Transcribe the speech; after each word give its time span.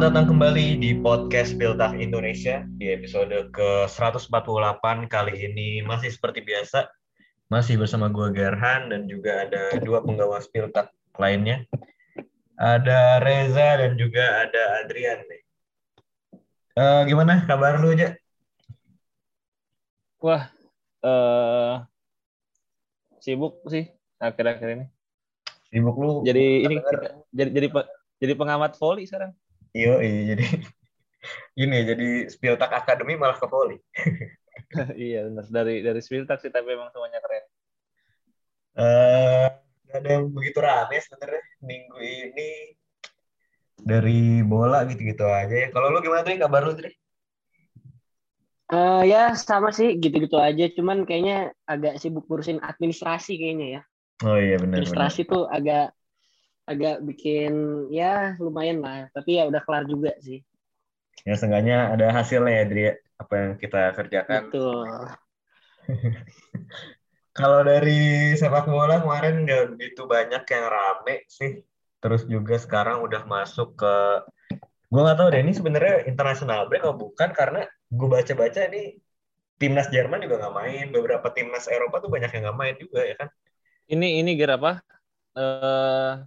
Selamat 0.00 0.16
datang 0.16 0.32
kembali 0.32 0.66
di 0.80 0.96
podcast 0.96 1.60
Piltah 1.60 1.92
Indonesia 1.92 2.64
di 2.80 2.88
episode 2.88 3.52
ke-148 3.52 4.32
kali 5.12 5.34
ini 5.44 5.84
masih 5.84 6.08
seperti 6.08 6.40
biasa 6.40 6.88
masih 7.52 7.76
bersama 7.76 8.08
gue 8.08 8.32
Gerhan 8.32 8.88
dan 8.88 9.04
juga 9.04 9.44
ada 9.44 9.76
dua 9.76 10.00
penggawa 10.00 10.40
Piltah 10.48 10.88
lainnya 11.20 11.68
ada 12.56 13.20
Reza 13.20 13.76
dan 13.76 14.00
juga 14.00 14.48
ada 14.48 14.80
Adrian 14.80 15.20
nih. 15.20 15.42
Uh, 16.80 17.04
gimana 17.04 17.44
kabar 17.44 17.76
lu 17.76 17.92
aja? 17.92 18.16
Wah, 20.24 20.48
uh, 21.04 21.84
sibuk 23.20 23.60
sih 23.68 23.84
akhir-akhir 24.16 24.80
ini. 24.80 24.86
Sibuk 25.68 26.00
lu? 26.00 26.24
Jadi 26.24 26.64
ini 26.64 26.80
kita, 26.80 27.20
jadi 27.36 27.50
jadi 27.52 27.66
jadi 28.16 28.32
pengamat 28.32 28.80
volley 28.80 29.04
sekarang. 29.04 29.36
Iya, 29.70 30.02
iya 30.02 30.20
jadi 30.34 30.46
ini 31.62 31.76
jadi 31.86 32.08
Spiltak 32.30 32.70
Academy 32.74 33.14
malah 33.14 33.38
ke 33.38 33.46
volley. 33.46 33.78
iya 34.98 35.26
benar 35.26 35.46
dari 35.48 35.82
dari 35.82 36.00
Spiltak 36.02 36.42
sih 36.42 36.50
tapi 36.50 36.74
memang 36.74 36.90
semuanya 36.90 37.20
keren. 37.22 37.44
Eh 38.78 38.82
uh, 38.82 39.48
ada 39.90 40.08
yang 40.08 40.30
begitu 40.30 40.62
rame 40.62 40.96
sebenarnya 41.02 41.42
minggu 41.66 41.98
ini 41.98 42.50
dari 43.80 44.44
bola 44.44 44.86
gitu-gitu 44.86 45.24
aja 45.26 45.66
ya. 45.66 45.68
Kalau 45.72 45.90
lu 45.90 45.98
gimana 46.04 46.22
tuh 46.22 46.36
kabar 46.38 46.62
lu 46.66 46.74
Tri? 46.76 46.92
Uh, 48.70 49.02
ya 49.02 49.34
sama 49.34 49.74
sih 49.74 49.98
gitu-gitu 49.98 50.38
aja, 50.38 50.70
cuman 50.70 51.02
kayaknya 51.02 51.50
agak 51.66 51.98
sibuk 51.98 52.22
ngurusin 52.30 52.62
administrasi 52.62 53.34
kayaknya 53.34 53.66
ya. 53.66 53.82
Oh 54.22 54.38
iya 54.38 54.62
benar. 54.62 54.78
Administrasi 54.78 55.26
benar. 55.26 55.32
tuh 55.34 55.42
agak 55.50 55.86
agak 56.70 57.02
bikin 57.02 57.52
ya 57.90 58.38
lumayan 58.38 58.78
lah. 58.78 59.10
Tapi 59.10 59.42
ya 59.42 59.50
udah 59.50 59.58
kelar 59.66 59.84
juga 59.90 60.14
sih. 60.22 60.38
Ya 61.26 61.34
seenggaknya 61.34 61.90
ada 61.90 62.14
hasilnya 62.14 62.54
ya 62.62 62.64
Dri 62.70 62.84
apa 63.18 63.34
yang 63.34 63.50
kita 63.58 63.92
kerjakan. 63.98 64.48
Betul. 64.48 64.88
Kalau 67.38 67.60
dari 67.62 68.34
sepak 68.38 68.66
bola 68.70 69.02
kemarin 69.02 69.46
nggak 69.46 69.74
begitu 69.74 70.06
banyak 70.06 70.42
yang 70.46 70.64
rame 70.70 71.16
sih. 71.26 71.60
Terus 72.00 72.24
juga 72.24 72.56
sekarang 72.56 73.04
udah 73.04 73.26
masuk 73.28 73.76
ke 73.76 73.94
gue 74.90 74.98
nggak 74.98 75.18
tahu 75.22 75.28
deh 75.30 75.40
ini 75.42 75.52
sebenarnya 75.54 76.08
internasional 76.08 76.66
break 76.70 76.86
atau 76.86 76.96
bukan? 76.96 77.30
Karena 77.34 77.66
gue 77.90 78.08
baca-baca 78.08 78.60
ini 78.72 78.98
timnas 79.60 79.92
Jerman 79.92 80.24
juga 80.24 80.46
nggak 80.46 80.56
main. 80.56 80.86
Beberapa 80.94 81.28
timnas 81.34 81.68
Eropa 81.68 82.00
tuh 82.00 82.10
banyak 82.10 82.30
yang 82.32 82.42
nggak 82.50 82.58
main 82.58 82.74
juga 82.80 83.00
ya 83.04 83.14
kan? 83.18 83.28
Ini 83.90 84.22
ini 84.22 84.30
gara 84.38 84.54
apa? 84.56 84.72
Uh, 85.30 86.26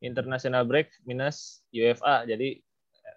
international 0.00 0.64
break 0.68 0.92
minus 1.08 1.64
UEFA. 1.72 2.28
Jadi 2.28 2.60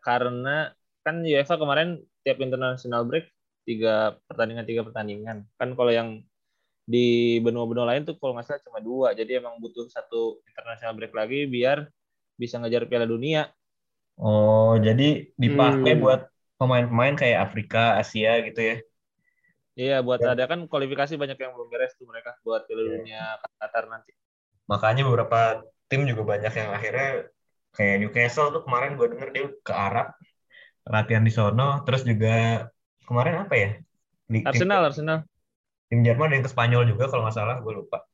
karena 0.04 0.72
kan 1.04 1.24
UEFA 1.24 1.56
kemarin 1.60 2.00
tiap 2.24 2.40
international 2.40 3.08
break 3.08 3.28
tiga 3.68 4.18
pertandingan 4.28 4.66
tiga 4.66 4.82
pertandingan. 4.88 5.46
Kan 5.60 5.76
kalau 5.76 5.92
yang 5.92 6.24
di 6.90 7.38
benua-benua 7.46 7.86
lain 7.86 8.02
tuh 8.02 8.18
kalau 8.18 8.34
nggak 8.34 8.50
salah 8.50 8.64
cuma 8.66 8.80
dua. 8.82 9.14
Jadi 9.14 9.38
emang 9.38 9.62
butuh 9.62 9.86
satu 9.92 10.42
international 10.50 10.98
break 10.98 11.14
lagi 11.14 11.46
biar 11.46 11.86
bisa 12.40 12.58
ngejar 12.58 12.90
Piala 12.90 13.06
Dunia. 13.06 13.46
Oh, 14.20 14.76
jadi 14.76 15.32
dipakai 15.40 15.96
hmm. 15.96 16.02
buat 16.04 16.22
pemain-pemain 16.60 17.16
kayak 17.16 17.40
Afrika, 17.40 17.96
Asia 17.96 18.44
gitu 18.44 18.60
ya? 18.60 18.78
Iya, 19.80 19.98
buat 20.04 20.20
ya. 20.20 20.36
ada 20.36 20.44
kan 20.44 20.60
kualifikasi 20.68 21.16
banyak 21.16 21.40
yang 21.40 21.56
belum 21.56 21.72
beres 21.72 21.96
tuh 21.96 22.04
mereka 22.04 22.36
buat 22.44 22.68
Piala 22.68 22.84
yeah. 22.84 22.92
Dunia 23.00 23.24
Qatar 23.64 23.88
nanti. 23.88 24.12
Makanya 24.68 25.08
beberapa 25.08 25.64
tim 25.90 26.06
juga 26.06 26.38
banyak 26.38 26.54
yang 26.54 26.70
akhirnya 26.72 27.10
kayak 27.74 27.96
Newcastle 28.02 28.54
tuh 28.54 28.62
kemarin 28.64 28.96
gue 28.96 29.08
denger 29.10 29.30
dia 29.34 29.46
ke 29.66 29.74
Arab 29.74 30.14
latihan 30.86 31.22
di 31.26 31.34
sono 31.34 31.82
terus 31.86 32.06
juga 32.06 32.66
kemarin 33.06 33.46
apa 33.46 33.56
ya? 33.58 33.70
Di, 34.30 34.46
Arsenal 34.46 34.86
tim, 34.86 34.88
Arsenal. 34.94 35.20
Tim 35.90 36.00
Jerman 36.06 36.30
yang 36.38 36.44
ke 36.46 36.52
Spanyol 36.54 36.86
juga 36.86 37.10
kalau 37.10 37.26
nggak 37.26 37.36
salah 37.36 37.58
gue 37.62 37.74
lupa. 37.74 38.06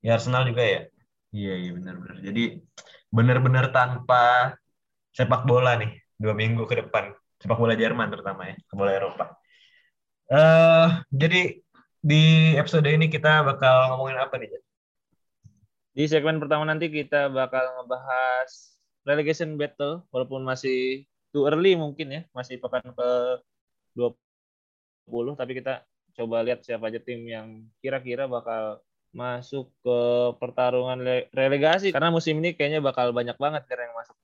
Ya 0.00 0.16
Arsenal 0.16 0.48
juga 0.48 0.64
ya? 0.64 0.80
Iya 1.36 1.54
iya 1.60 1.70
benar-benar 1.76 2.16
jadi 2.24 2.44
benar-benar 3.12 3.64
tanpa 3.76 4.54
sepak 5.12 5.44
bola 5.44 5.76
nih 5.76 5.92
dua 6.16 6.32
minggu 6.32 6.64
ke 6.64 6.80
depan. 6.80 7.12
Sepak 7.36 7.60
bola 7.60 7.76
Jerman 7.76 8.08
terutama 8.08 8.48
ya 8.48 8.56
bola 8.72 8.92
Eropa. 8.96 9.36
Uh, 10.26 11.04
jadi 11.12 11.60
di 12.02 12.54
episode 12.58 12.86
ini 12.86 13.06
kita 13.06 13.46
bakal 13.46 13.94
ngomongin 13.94 14.18
apa 14.18 14.34
nih 14.38 14.50
di 15.96 16.04
segmen 16.04 16.36
pertama 16.36 16.68
nanti 16.68 16.92
kita 16.92 17.32
bakal 17.32 17.64
ngebahas 17.80 18.76
relegation 19.08 19.56
battle 19.56 20.04
walaupun 20.12 20.44
masih 20.44 21.08
too 21.32 21.48
early 21.48 21.72
mungkin 21.72 22.12
ya, 22.12 22.20
masih 22.36 22.60
pekan 22.60 22.84
ke 22.84 23.10
20 23.96 25.40
tapi 25.40 25.56
kita 25.56 25.88
coba 26.20 26.44
lihat 26.44 26.60
siapa 26.60 26.92
aja 26.92 27.00
tim 27.00 27.24
yang 27.24 27.64
kira-kira 27.80 28.28
bakal 28.28 28.84
masuk 29.16 29.72
ke 29.80 29.98
pertarungan 30.36 31.00
relegasi 31.32 31.88
karena 31.96 32.12
musim 32.12 32.36
ini 32.44 32.52
kayaknya 32.52 32.84
bakal 32.84 33.16
banyak 33.16 33.40
banget 33.40 33.64
kira 33.64 33.88
yang 33.88 33.96
masuk. 33.96 34.16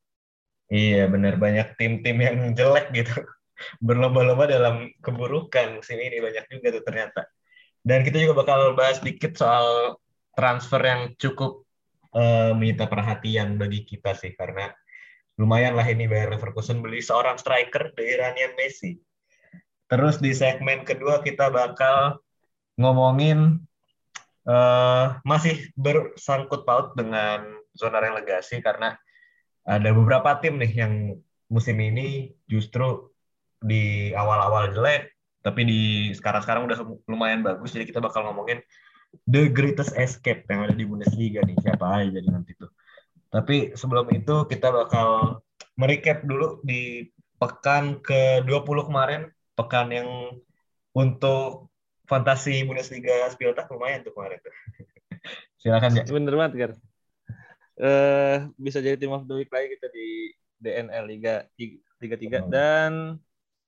Iya 0.69 1.03
benar 1.09 1.41
banyak 1.41 1.73
tim-tim 1.81 2.17
yang 2.21 2.37
jelek 2.53 2.93
gitu 2.93 3.17
berlomba-lomba 3.87 4.45
dalam 4.45 4.93
keburukan 5.01 5.81
musim 5.81 5.97
ini 5.97 6.21
banyak 6.21 6.45
juga 6.53 6.69
tuh 6.77 6.85
ternyata. 6.85 7.25
Dan 7.81 8.05
kita 8.05 8.21
juga 8.21 8.45
bakal 8.45 8.77
bahas 8.77 9.01
dikit 9.01 9.41
soal 9.41 9.97
transfer 10.37 10.81
yang 10.81 11.13
cukup 11.17 11.62
uh, 12.17 12.53
minta 12.57 12.89
perhatian 12.89 13.57
bagi 13.61 13.85
kita 13.85 14.17
sih 14.17 14.33
karena 14.37 14.73
lumayan 15.41 15.75
lah 15.75 15.87
ini 15.89 16.05
Bayer 16.07 16.33
Leverkusen 16.33 16.85
beli 16.85 17.01
seorang 17.01 17.41
striker 17.41 17.93
dari 17.97 18.15
Iranian 18.15 18.53
Messi. 18.57 18.97
Terus 19.89 20.21
di 20.21 20.33
segmen 20.33 20.85
kedua 20.89 21.21
kita 21.21 21.53
bakal 21.53 22.21
ngomongin 22.81 23.61
uh, 24.49 25.21
masih 25.25 25.69
bersangkut 25.77 26.65
paut 26.65 26.97
dengan 26.97 27.45
zona 27.77 28.01
relegasi 28.01 28.61
karena 28.65 28.97
ada 29.63 29.91
beberapa 29.95 30.41
tim 30.41 30.59
nih 30.59 30.73
yang 30.73 30.95
musim 31.53 31.77
ini 31.79 32.33
justru 32.49 33.13
di 33.63 34.11
awal-awal 34.17 34.75
jelek 34.75 35.13
tapi 35.43 35.61
di 35.67 35.81
sekarang-sekarang 36.15 36.67
udah 36.67 36.79
lumayan 37.07 37.47
bagus 37.47 37.75
jadi 37.75 37.87
kita 37.87 38.03
bakal 38.03 38.27
ngomongin 38.27 38.59
the 39.29 39.49
greatest 39.53 39.95
escape 39.95 40.45
yang 40.51 40.67
ada 40.67 40.75
di 40.75 40.85
Bundesliga 40.85 41.41
nih 41.45 41.57
siapa 41.63 41.85
aja 42.03 42.11
jadi 42.11 42.29
nanti 42.29 42.53
tuh. 42.59 42.71
Tapi 43.33 43.73
sebelum 43.73 44.13
itu 44.13 44.45
kita 44.45 44.69
bakal 44.69 45.41
merecap 45.81 46.21
dulu 46.27 46.61
di 46.61 47.09
pekan 47.41 47.99
ke-20 48.05 48.79
kemarin, 48.87 49.23
pekan 49.57 49.89
yang 49.89 50.09
untuk 50.93 51.73
fantasi 52.05 52.63
Bundesliga 52.69 53.31
Spieltag 53.33 53.73
lumayan 53.73 54.05
tuh 54.05 54.13
kemarin 54.13 54.39
tuh. 54.45 54.55
Silakan 55.65 55.97
ya. 55.97 56.05
Bener 56.05 56.35
banget 56.37 56.53
kan. 56.59 56.73
Uh, 57.73 58.37
bisa 58.61 58.85
jadi 58.85 59.01
tim 59.01 59.17
of 59.17 59.25
the 59.25 59.33
week 59.33 59.49
lagi 59.49 59.73
kita 59.75 59.89
di 59.91 60.37
DNL 60.61 61.05
Liga 61.09 61.49
Liga 61.99 62.17
3 62.21 62.21
oh. 62.21 62.41
dan 62.53 62.93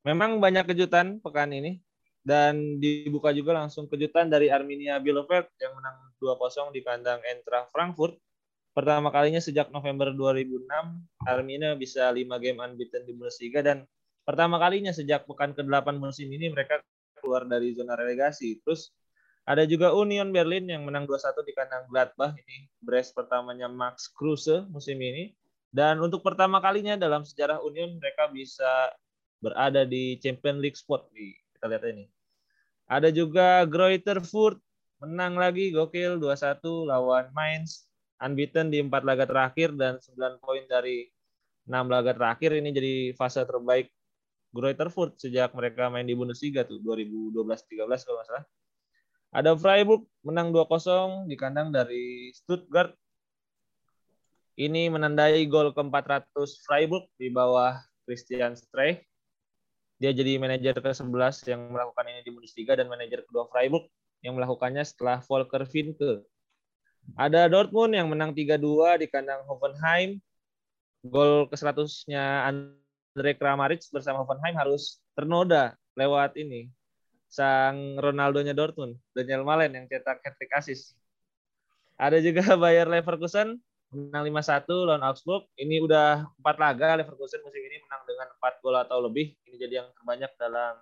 memang 0.04 0.38
banyak 0.38 0.68
kejutan 0.68 1.18
pekan 1.24 1.50
ini 1.56 1.80
dan 2.24 2.80
dibuka 2.80 3.30
juga 3.36 3.52
langsung 3.52 3.84
kejutan 3.84 4.32
dari 4.32 4.48
Arminia 4.48 4.96
Bielefeld 4.96 5.44
yang 5.60 5.76
menang 5.76 5.96
2-0 6.18 6.72
di 6.72 6.80
kandang 6.80 7.20
Eintracht 7.20 7.68
Frankfurt. 7.68 8.16
Pertama 8.74 9.12
kalinya 9.12 9.38
sejak 9.38 9.70
November 9.70 10.10
2006, 10.10 10.66
Arminia 11.30 11.78
bisa 11.78 12.10
5 12.10 12.26
game 12.42 12.58
unbeaten 12.58 13.06
di 13.06 13.12
Bundesliga 13.14 13.62
dan 13.62 13.86
pertama 14.24 14.58
kalinya 14.58 14.90
sejak 14.90 15.28
pekan 15.28 15.54
ke-8 15.54 16.00
musim 16.00 16.26
ini 16.32 16.50
mereka 16.50 16.82
keluar 17.20 17.46
dari 17.46 17.76
zona 17.76 17.94
relegasi. 17.94 18.58
Terus 18.64 18.90
ada 19.44 19.68
juga 19.68 19.92
Union 19.92 20.32
Berlin 20.32 20.64
yang 20.64 20.88
menang 20.88 21.04
2-1 21.04 21.44
di 21.44 21.52
kandang 21.52 21.84
Gladbach. 21.92 22.32
Ini 22.32 22.72
brace 22.80 23.12
pertamanya 23.12 23.68
Max 23.68 24.08
Kruse 24.08 24.64
musim 24.72 24.96
ini. 24.96 25.36
Dan 25.68 26.00
untuk 26.00 26.24
pertama 26.24 26.62
kalinya 26.64 26.96
dalam 26.96 27.28
sejarah 27.28 27.60
Union 27.60 28.00
mereka 28.00 28.32
bisa 28.32 28.94
berada 29.44 29.84
di 29.84 30.16
Champions 30.16 30.60
League 30.64 30.78
spot. 30.80 31.12
Kita 31.12 31.68
lihat 31.68 31.84
ini. 31.92 32.13
Ada 32.84 33.08
juga 33.08 33.64
Greuther 33.64 34.20
Furt 34.20 34.60
menang 35.00 35.40
lagi 35.40 35.72
gokil 35.72 36.20
2-1 36.20 36.60
lawan 36.88 37.32
Mainz. 37.32 37.88
Unbeaten 38.20 38.70
di 38.72 38.80
empat 38.80 39.02
laga 39.04 39.24
terakhir 39.28 39.74
dan 39.76 40.00
9 40.00 40.40
poin 40.40 40.64
dari 40.68 41.08
6 41.68 41.72
laga 41.88 42.12
terakhir 42.12 42.56
ini 42.56 42.70
jadi 42.72 42.94
fase 43.16 43.44
terbaik 43.44 43.88
Greuther 44.54 44.88
Furt 44.92 45.18
sejak 45.18 45.50
mereka 45.56 45.90
main 45.90 46.06
di 46.06 46.14
Bundesliga 46.14 46.62
tuh 46.62 46.78
2012-13 46.84 47.74
kalau 47.74 47.90
nggak 47.90 48.28
salah. 48.28 48.44
Ada 49.34 49.50
Freiburg 49.58 50.06
menang 50.22 50.54
2-0 50.54 51.26
di 51.26 51.34
kandang 51.34 51.74
dari 51.74 52.30
Stuttgart. 52.30 52.94
Ini 54.54 54.86
menandai 54.86 55.42
gol 55.50 55.74
ke-400 55.74 56.62
Freiburg 56.62 57.10
di 57.18 57.34
bawah 57.34 57.74
Christian 58.06 58.54
Streich 58.54 59.02
dia 59.98 60.10
jadi 60.10 60.36
manajer 60.42 60.74
ke-11 60.74 61.34
yang 61.46 61.60
melakukan 61.70 62.04
ini 62.10 62.20
di 62.26 62.30
Bundesliga 62.34 62.74
dan 62.74 62.90
manajer 62.90 63.22
kedua 63.24 63.46
Freiburg 63.46 63.86
yang 64.26 64.34
melakukannya 64.34 64.82
setelah 64.82 65.22
Volker 65.22 65.62
Finke. 65.68 66.24
Ada 67.14 67.46
Dortmund 67.52 67.92
yang 67.92 68.08
menang 68.08 68.32
3-2 68.32 69.04
di 69.04 69.06
kandang 69.12 69.44
Hoffenheim. 69.44 70.18
gol 71.04 71.44
ke 71.52 71.56
100-nya 71.60 72.48
Andre 72.48 73.32
Kramaric 73.36 73.84
bersama 73.92 74.24
Hoffenheim 74.24 74.56
harus 74.56 75.04
ternoda 75.12 75.76
lewat 76.00 76.32
ini 76.40 76.72
sang 77.28 78.00
Ronaldo-nya 78.00 78.56
Dortmund, 78.56 78.96
Daniel 79.12 79.44
Malen 79.44 79.76
yang 79.76 79.84
cetak 79.84 80.24
hat-trick 80.24 80.48
assist. 80.56 80.96
Ada 82.00 82.24
juga 82.24 82.40
Bayer 82.62 82.88
Leverkusen 82.88 83.60
menang 83.94 84.26
5-1 84.26 84.66
lawan 84.90 85.02
Augsburg. 85.06 85.46
Ini 85.54 85.80
udah 85.86 86.26
empat 86.42 86.56
laga 86.58 86.98
Leverkusen 86.98 87.40
musim 87.46 87.62
ini 87.62 87.78
menang 87.86 88.02
dengan 88.04 88.28
4 88.42 88.62
gol 88.62 88.76
atau 88.76 88.98
lebih. 89.00 89.32
Ini 89.46 89.56
jadi 89.56 89.74
yang 89.80 89.88
terbanyak 89.94 90.34
dalam 90.34 90.74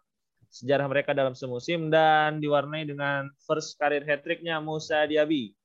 sejarah 0.52 0.84
mereka 0.84 1.16
dalam 1.16 1.32
semusim 1.32 1.88
dan 1.88 2.36
diwarnai 2.36 2.84
dengan 2.84 3.32
first 3.48 3.80
career 3.80 4.04
hat-tricknya 4.04 4.60
Musa 4.60 5.08
Diaby. 5.08 5.56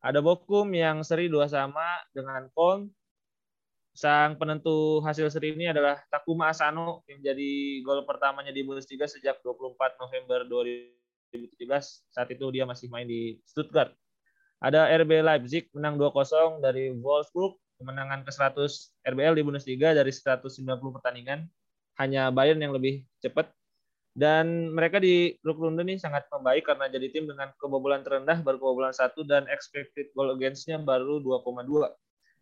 Ada 0.00 0.24
Bokum 0.24 0.72
yang 0.72 1.04
seri 1.04 1.28
dua 1.28 1.48
sama 1.52 2.00
dengan 2.16 2.48
Kolm. 2.56 2.88
Sang 3.96 4.36
penentu 4.36 5.00
hasil 5.00 5.32
seri 5.32 5.56
ini 5.56 5.72
adalah 5.72 6.00
Takuma 6.12 6.52
Asano 6.52 7.00
yang 7.08 7.24
jadi 7.24 7.80
gol 7.80 8.04
pertamanya 8.04 8.52
di 8.52 8.60
Bundesliga 8.60 9.08
sejak 9.08 9.40
24 9.40 9.96
November 9.96 10.44
2017. 10.44 12.12
Saat 12.12 12.28
itu 12.28 12.44
dia 12.52 12.68
masih 12.68 12.92
main 12.92 13.08
di 13.08 13.40
Stuttgart. 13.48 13.96
Ada 14.56 14.88
RB 15.04 15.20
Leipzig 15.20 15.68
menang 15.76 16.00
2-0 16.00 16.64
dari 16.64 16.88
Wolfsburg, 16.96 17.60
kemenangan 17.76 18.24
ke-100 18.24 18.96
RBL 19.04 19.36
di 19.36 19.42
Bundesliga 19.44 19.92
dari 19.92 20.08
190 20.08 20.56
pertandingan. 20.96 21.44
Hanya 22.00 22.32
Bayern 22.32 22.60
yang 22.60 22.72
lebih 22.72 23.04
cepat. 23.20 23.52
Dan 24.16 24.72
mereka 24.72 24.96
di 24.96 25.36
grup 25.44 25.60
runde 25.60 25.84
ini 25.84 26.00
sangat 26.00 26.24
membaik 26.32 26.64
karena 26.64 26.88
jadi 26.88 27.12
tim 27.12 27.28
dengan 27.28 27.52
kebobolan 27.60 28.00
terendah 28.00 28.40
baru 28.40 28.56
kebobolan 28.56 28.96
satu 28.96 29.28
dan 29.28 29.44
expected 29.52 30.08
goal 30.16 30.32
against-nya 30.32 30.80
baru 30.80 31.20
2,2. 31.20 31.92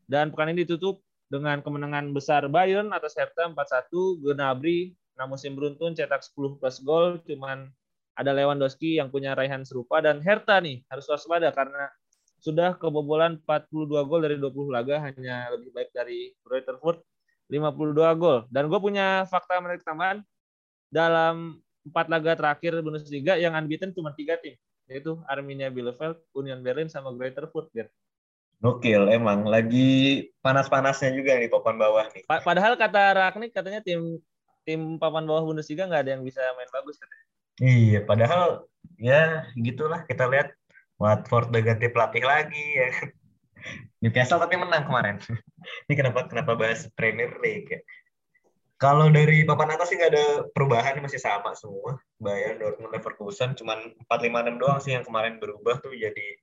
Dan 0.06 0.30
pekan 0.30 0.54
ini 0.54 0.62
ditutup 0.62 1.02
dengan 1.26 1.58
kemenangan 1.66 2.14
besar 2.14 2.46
Bayern 2.46 2.94
atas 2.94 3.18
Hertha 3.18 3.50
4-1, 3.50 3.90
Gnabry 4.22 4.94
6 5.18 5.26
musim 5.26 5.58
beruntun 5.58 5.98
cetak 5.98 6.22
10 6.22 6.62
plus 6.62 6.78
gol, 6.86 7.18
cuman 7.26 7.70
ada 8.14 8.30
Lewandowski 8.30 9.02
yang 9.02 9.10
punya 9.10 9.34
raihan 9.34 9.66
serupa 9.66 9.98
dan 9.98 10.22
Hertha 10.22 10.62
nih 10.62 10.86
harus 10.86 11.06
waspada 11.10 11.50
karena 11.50 11.90
sudah 12.44 12.76
kebobolan 12.76 13.40
42 13.40 13.88
gol 14.04 14.20
dari 14.20 14.36
20 14.36 14.68
laga 14.68 15.00
hanya 15.08 15.48
lebih 15.56 15.72
baik 15.72 15.96
dari 15.96 16.36
Rutherford 16.44 17.00
52 17.48 18.20
gol. 18.20 18.44
Dan 18.52 18.68
gue 18.68 18.76
punya 18.76 19.24
fakta 19.24 19.64
menarik 19.64 19.80
tambahan 19.80 20.20
dalam 20.92 21.56
empat 21.88 22.06
laga 22.12 22.36
terakhir 22.36 22.84
Bundesliga 22.84 23.40
yang 23.40 23.56
unbeaten 23.56 23.96
cuma 23.96 24.12
tiga 24.12 24.36
tim 24.36 24.60
yaitu 24.84 25.16
Arminia 25.24 25.72
Bielefeld, 25.72 26.20
Union 26.36 26.60
Berlin 26.60 26.92
sama 26.92 27.08
Greater 27.16 27.48
Stuttgart. 27.48 27.88
Gokil, 28.60 29.08
emang 29.08 29.48
lagi 29.48 30.28
panas-panasnya 30.44 31.16
juga 31.16 31.40
nih 31.40 31.48
papan 31.48 31.80
bawah 31.80 32.04
nih. 32.12 32.28
Padahal 32.28 32.76
kata 32.76 33.02
Ragnik 33.16 33.56
katanya 33.56 33.80
tim 33.80 34.20
tim 34.68 35.00
papan 35.00 35.24
bawah 35.24 35.48
Bundesliga 35.48 35.88
nggak 35.88 36.04
ada 36.04 36.12
yang 36.16 36.24
bisa 36.24 36.44
main 36.60 36.68
bagus 36.68 37.00
katanya. 37.00 37.24
Iya, 37.64 38.00
padahal 38.04 38.68
ya 39.00 39.48
gitulah 39.56 40.04
kita 40.04 40.28
lihat 40.28 40.52
Watford 40.98 41.50
udah 41.50 41.62
ganti 41.62 41.86
pelatih 41.90 42.24
lagi 42.24 42.66
ya. 42.78 42.90
Newcastle 44.04 44.40
tapi 44.40 44.60
menang 44.60 44.84
kemarin. 44.84 45.16
Ini 45.88 45.94
kenapa 45.96 46.28
kenapa 46.28 46.52
bahas 46.54 46.84
Premier 46.92 47.32
League 47.40 47.70
ya? 47.72 47.80
Kalau 48.76 49.08
dari 49.08 49.46
papan 49.48 49.78
atas 49.78 49.88
sih 49.88 49.96
nggak 49.96 50.12
ada 50.12 50.26
perubahan, 50.52 51.00
masih 51.00 51.22
sama 51.22 51.56
semua. 51.56 51.96
Bayern, 52.20 52.60
Dortmund, 52.60 52.92
Leverkusen, 52.92 53.56
cuman 53.56 53.96
4-5-6 54.10 54.60
doang 54.60 54.78
sih 54.82 54.92
yang 54.92 55.06
kemarin 55.06 55.40
berubah 55.40 55.80
tuh 55.80 55.94
jadi 55.94 56.36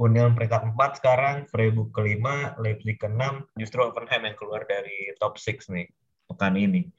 Union 0.00 0.34
peringkat 0.34 0.74
4 0.74 0.98
sekarang, 0.98 1.36
Freiburg 1.46 1.94
kelima, 1.94 2.56
Leipzig 2.58 2.98
ke-6, 2.98 3.46
justru 3.60 3.78
Hoffenheim 3.84 4.26
yang 4.26 4.36
keluar 4.38 4.66
dari 4.66 5.14
top 5.22 5.38
6 5.38 5.70
nih 5.70 5.86
pekan 6.26 6.54
ini. 6.58 6.90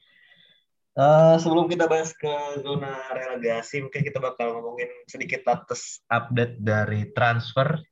Uh, 0.95 1.36
sebelum 1.44 1.68
kita 1.68 1.92
bahas 1.92 2.15
ke 2.15 2.31
zona 2.63 2.95
relegasi, 3.12 3.83
mungkin 3.83 4.00
kita 4.00 4.24
bakal 4.24 4.56
ngomongin 4.56 4.88
sedikit 5.12 5.44
atas 5.44 6.00
update 6.07 6.56
dari 6.63 7.12
transfer 7.12 7.83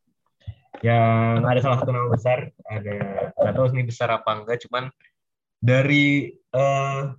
yang 0.80 1.44
ada 1.44 1.60
salah 1.60 1.84
satu 1.84 1.92
nama 1.92 2.08
besar, 2.08 2.48
ada 2.68 2.96
nggak 3.36 3.54
tahu 3.56 3.76
ini 3.76 3.84
besar 3.88 4.08
apa 4.08 4.40
enggak, 4.40 4.64
cuman 4.68 4.88
dari 5.60 6.32
uh, 6.56 7.12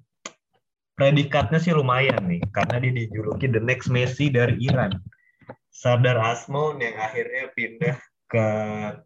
predikatnya 0.97 1.61
sih 1.61 1.77
lumayan 1.77 2.33
nih, 2.33 2.41
karena 2.49 2.77
dia 2.81 2.93
dijuluki 3.05 3.49
the 3.49 3.61
next 3.61 3.93
Messi 3.93 4.33
dari 4.33 4.57
Iran. 4.65 4.97
Sardar 5.69 6.17
Asmon 6.17 6.81
yang 6.81 6.97
akhirnya 6.97 7.53
pindah 7.53 7.97
ke 8.29 8.47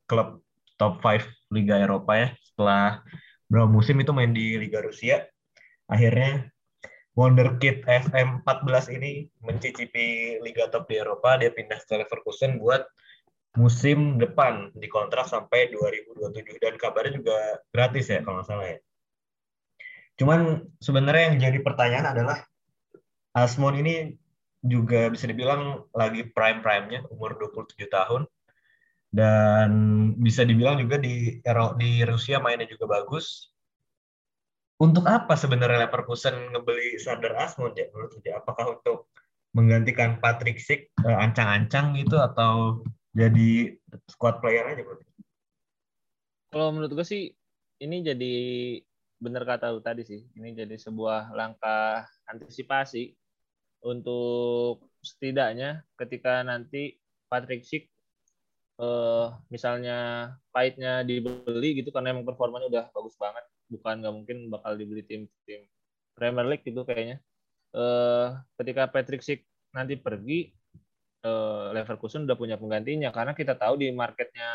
klub 0.07 0.43
top 0.79 1.03
5 1.03 1.27
Liga 1.55 1.79
Eropa 1.79 2.13
ya, 2.15 2.29
setelah 2.39 3.03
berapa 3.51 3.67
musim 3.67 3.99
itu 3.99 4.15
main 4.15 4.31
di 4.31 4.55
Liga 4.59 4.79
Rusia. 4.79 5.27
Akhirnya 5.89 6.51
Wonderkid 7.19 7.83
FM 7.83 8.47
14 8.47 8.95
ini 8.95 9.27
mencicipi 9.43 10.39
liga 10.39 10.71
top 10.71 10.87
di 10.87 11.03
Eropa, 11.03 11.35
dia 11.35 11.51
pindah 11.51 11.83
ke 11.83 11.99
Leverkusen 11.99 12.63
buat 12.63 12.87
musim 13.59 14.23
depan. 14.23 14.71
Di 14.71 14.87
kontrak 14.87 15.27
sampai 15.27 15.67
2027 15.75 16.63
dan 16.63 16.79
kabarnya 16.79 17.19
juga 17.19 17.59
gratis 17.75 18.07
ya 18.07 18.23
kalau 18.23 18.39
nggak 18.39 18.47
salah 18.47 18.67
ya. 18.71 18.79
Cuman 20.15 20.63
sebenarnya 20.79 21.35
yang 21.35 21.39
jadi 21.43 21.59
pertanyaan 21.59 22.07
adalah 22.15 22.39
Asmon 23.35 23.83
ini 23.83 24.15
juga 24.63 25.11
bisa 25.11 25.27
dibilang 25.27 25.91
lagi 25.99 26.23
prime-prime-nya 26.23 27.11
umur 27.11 27.35
27 27.35 27.83
tahun. 27.91 28.31
Dan 29.11 29.71
bisa 30.23 30.47
dibilang 30.47 30.79
juga 30.79 31.03
di 31.03 31.43
di 31.83 31.91
Rusia 32.07 32.39
mainnya 32.39 32.71
juga 32.71 32.87
bagus 32.87 33.58
untuk 34.79 35.05
apa 35.11 35.35
sebenarnya 35.35 35.87
Leverkusen 35.87 36.55
ngebeli 36.55 36.95
Sandar 37.03 37.35
Asmund 37.35 37.75
ya 37.75 37.91
menurut 37.91 38.23
ya? 38.23 38.39
Apakah 38.39 38.79
untuk 38.79 39.11
menggantikan 39.51 40.23
Patrick 40.23 40.63
Schick 40.63 40.95
uh, 41.03 41.19
ancang-ancang 41.19 41.99
gitu 41.99 42.15
atau 42.15 42.83
jadi 43.11 43.75
squad 44.07 44.39
player 44.39 44.71
aja? 44.71 44.87
Kalau 46.55 46.71
menurut 46.71 46.95
gue 46.95 47.07
sih 47.07 47.35
ini 47.83 48.07
jadi 48.07 48.35
benar 49.19 49.43
kata 49.43 49.75
lu 49.75 49.83
tadi 49.83 50.07
sih. 50.07 50.23
Ini 50.39 50.55
jadi 50.55 50.79
sebuah 50.79 51.35
langkah 51.35 52.07
antisipasi 52.31 53.19
untuk 53.83 54.87
setidaknya 55.03 55.83
ketika 55.99 56.47
nanti 56.47 56.95
Patrick 57.27 57.67
Schick 57.67 57.91
uh, 58.79 59.35
misalnya 59.51 60.31
pahitnya 60.55 61.03
dibeli 61.03 61.83
gitu 61.83 61.91
karena 61.91 62.15
emang 62.15 62.27
performanya 62.27 62.71
udah 62.71 62.85
bagus 62.95 63.19
banget 63.19 63.43
bukan 63.69 64.01
nggak 64.03 64.15
mungkin 64.15 64.39
bakal 64.49 64.75
dibeli 64.75 65.05
tim-tim 65.05 65.63
Premier 66.17 66.47
League 66.49 66.65
gitu 66.67 66.83
kayaknya. 66.83 67.23
Uh, 67.71 68.41
ketika 68.59 68.89
Patrick 68.89 69.23
Schick 69.23 69.45
nanti 69.77 69.95
pergi, 69.95 70.51
uh, 71.23 71.71
Leverkusen 71.71 72.25
udah 72.27 72.35
punya 72.35 72.57
penggantinya. 72.59 73.15
Karena 73.15 73.33
kita 73.37 73.55
tahu 73.55 73.79
di 73.79 73.93
marketnya 73.95 74.49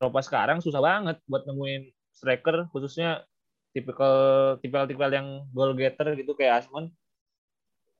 Eropa 0.00 0.20
sekarang 0.24 0.64
susah 0.64 0.80
banget 0.80 1.20
buat 1.28 1.44
nemuin 1.44 1.92
striker 2.16 2.68
khususnya 2.72 3.20
tipikal 3.76 4.56
tipikal 4.58 4.88
tipikal 4.88 5.12
yang 5.12 5.44
goal 5.52 5.76
getter 5.76 6.16
gitu 6.18 6.32
kayak 6.34 6.64
Asmon 6.64 6.88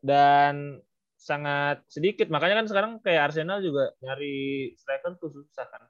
dan 0.00 0.80
sangat 1.20 1.84
sedikit. 1.92 2.32
Makanya 2.32 2.64
kan 2.64 2.66
sekarang 2.72 2.92
kayak 3.04 3.30
Arsenal 3.30 3.60
juga 3.60 3.92
nyari 4.00 4.72
striker 4.80 5.20
tuh 5.20 5.28
susah 5.28 5.68
kan. 5.68 5.84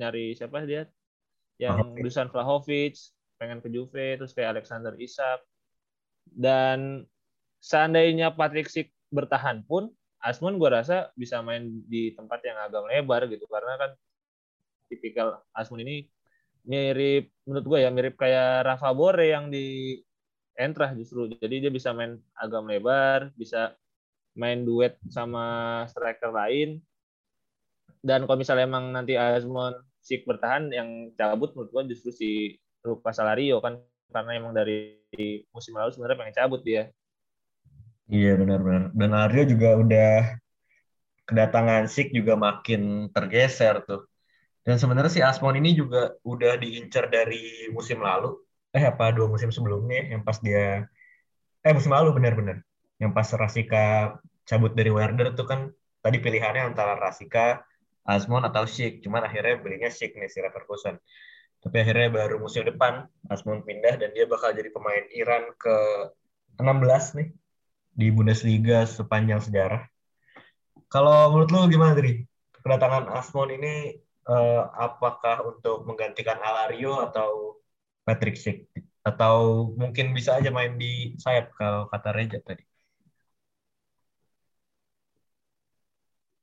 Nyari 0.00 0.32
siapa 0.32 0.64
dia 0.64 0.88
yang 1.60 1.92
okay. 1.92 2.00
Dusan 2.00 2.32
Vlahovic 2.32 2.96
pengen 3.36 3.60
ke 3.60 3.68
Juve 3.68 4.16
terus 4.16 4.32
kayak 4.32 4.56
Alexander 4.56 4.96
Isak. 4.96 5.44
Dan 6.24 7.04
seandainya 7.60 8.32
Patrick 8.32 8.72
Schick 8.72 8.96
bertahan 9.12 9.60
pun 9.68 9.92
Asmun 10.20 10.60
gue 10.60 10.68
rasa 10.68 11.12
bisa 11.16 11.40
main 11.40 11.84
di 11.88 12.12
tempat 12.16 12.40
yang 12.44 12.56
agak 12.64 12.84
lebar 12.88 13.28
gitu. 13.28 13.44
Karena 13.44 13.76
kan 13.76 13.90
tipikal 14.88 15.44
Asmun 15.52 15.84
ini 15.84 16.08
mirip 16.64 17.32
menurut 17.48 17.64
gue 17.64 17.78
ya 17.84 17.88
mirip 17.92 18.20
kayak 18.20 18.68
Rafa 18.68 18.92
Bore 18.96 19.32
yang 19.32 19.52
di 19.52 19.96
Entrah 20.56 20.92
justru. 20.96 21.28
Jadi 21.28 21.68
dia 21.68 21.72
bisa 21.72 21.92
main 21.92 22.20
agak 22.36 22.64
lebar 22.68 23.20
bisa 23.36 23.76
main 24.36 24.64
duet 24.64 24.96
sama 25.08 25.84
striker 25.88 26.32
lain. 26.32 26.80
Dan 28.00 28.24
kalau 28.24 28.40
misalnya 28.40 28.64
emang 28.64 28.92
nanti 28.92 29.16
Asmun 29.16 29.76
Sik 30.00 30.24
bertahan 30.28 30.72
yang 30.72 31.12
cabut 31.18 31.52
menurut 31.54 31.70
gua 31.72 31.82
justru 31.86 32.10
si 32.10 32.30
Luka 32.84 33.12
Salario 33.12 33.60
kan 33.64 33.80
karena 34.10 34.32
emang 34.40 34.52
dari 34.56 34.98
musim 35.54 35.76
lalu 35.78 35.90
sebenarnya 35.94 36.18
pengen 36.18 36.36
cabut 36.36 36.60
dia. 36.66 36.90
Iya 38.10 38.34
benar-benar. 38.40 38.90
Dan 38.98 39.10
Aryo 39.14 39.42
juga 39.46 39.68
udah 39.78 40.10
kedatangan 41.28 41.86
Sik 41.86 42.10
juga 42.18 42.34
makin 42.34 43.08
tergeser 43.14 43.86
tuh. 43.86 44.10
Dan 44.66 44.76
sebenarnya 44.82 45.12
si 45.12 45.20
Asmon 45.24 45.56
ini 45.60 45.72
juga 45.78 46.14
udah 46.26 46.58
diincar 46.60 47.08
dari 47.08 47.70
musim 47.72 48.02
lalu. 48.02 48.36
Eh 48.76 48.84
apa 48.86 49.10
dua 49.16 49.26
musim 49.30 49.50
sebelumnya 49.50 50.10
yang 50.12 50.22
pas 50.26 50.38
dia 50.42 50.86
eh 51.66 51.72
musim 51.76 51.92
lalu 51.92 52.16
benar-benar. 52.16 52.58
Yang 53.00 53.12
pas 53.16 53.28
Rasika 53.42 53.84
cabut 54.48 54.72
dari 54.78 54.90
Werder 54.92 55.32
tuh 55.38 55.46
kan 55.48 55.60
tadi 56.04 56.18
pilihannya 56.20 56.62
antara 56.74 56.98
Rasika 56.98 57.62
Asmon 58.06 58.46
atau 58.46 58.64
Schick. 58.64 59.04
Cuman 59.04 59.24
akhirnya 59.24 59.60
belinya 59.60 59.90
Schick 59.92 60.16
nih 60.16 60.30
si 60.30 60.40
Leverkusen. 60.40 60.96
Tapi 61.60 61.76
akhirnya 61.84 62.08
baru 62.08 62.40
musim 62.40 62.64
depan 62.64 63.04
Asmon 63.28 63.60
pindah 63.60 64.00
dan 64.00 64.16
dia 64.16 64.24
bakal 64.24 64.56
jadi 64.56 64.72
pemain 64.72 65.04
Iran 65.12 65.52
ke 65.60 65.76
16 66.56 67.20
nih 67.20 67.28
di 67.92 68.06
Bundesliga 68.08 68.88
sepanjang 68.88 69.44
sejarah. 69.44 69.84
Kalau 70.88 71.30
menurut 71.30 71.50
lu 71.52 71.60
gimana 71.68 71.92
Dri? 71.92 72.24
Kedatangan 72.60 73.12
Asmon 73.12 73.52
ini 73.52 74.00
uh, 74.26 74.72
apakah 74.72 75.44
untuk 75.44 75.84
menggantikan 75.84 76.40
Alario 76.40 77.04
atau 77.04 77.60
Patrick 78.08 78.40
Schick? 78.40 78.72
Atau 79.04 79.70
mungkin 79.76 80.12
bisa 80.16 80.36
aja 80.36 80.48
main 80.52 80.76
di 80.76 81.16
sayap 81.20 81.52
kalau 81.56 81.88
kata 81.92 82.10
Reja 82.12 82.40
tadi? 82.40 82.69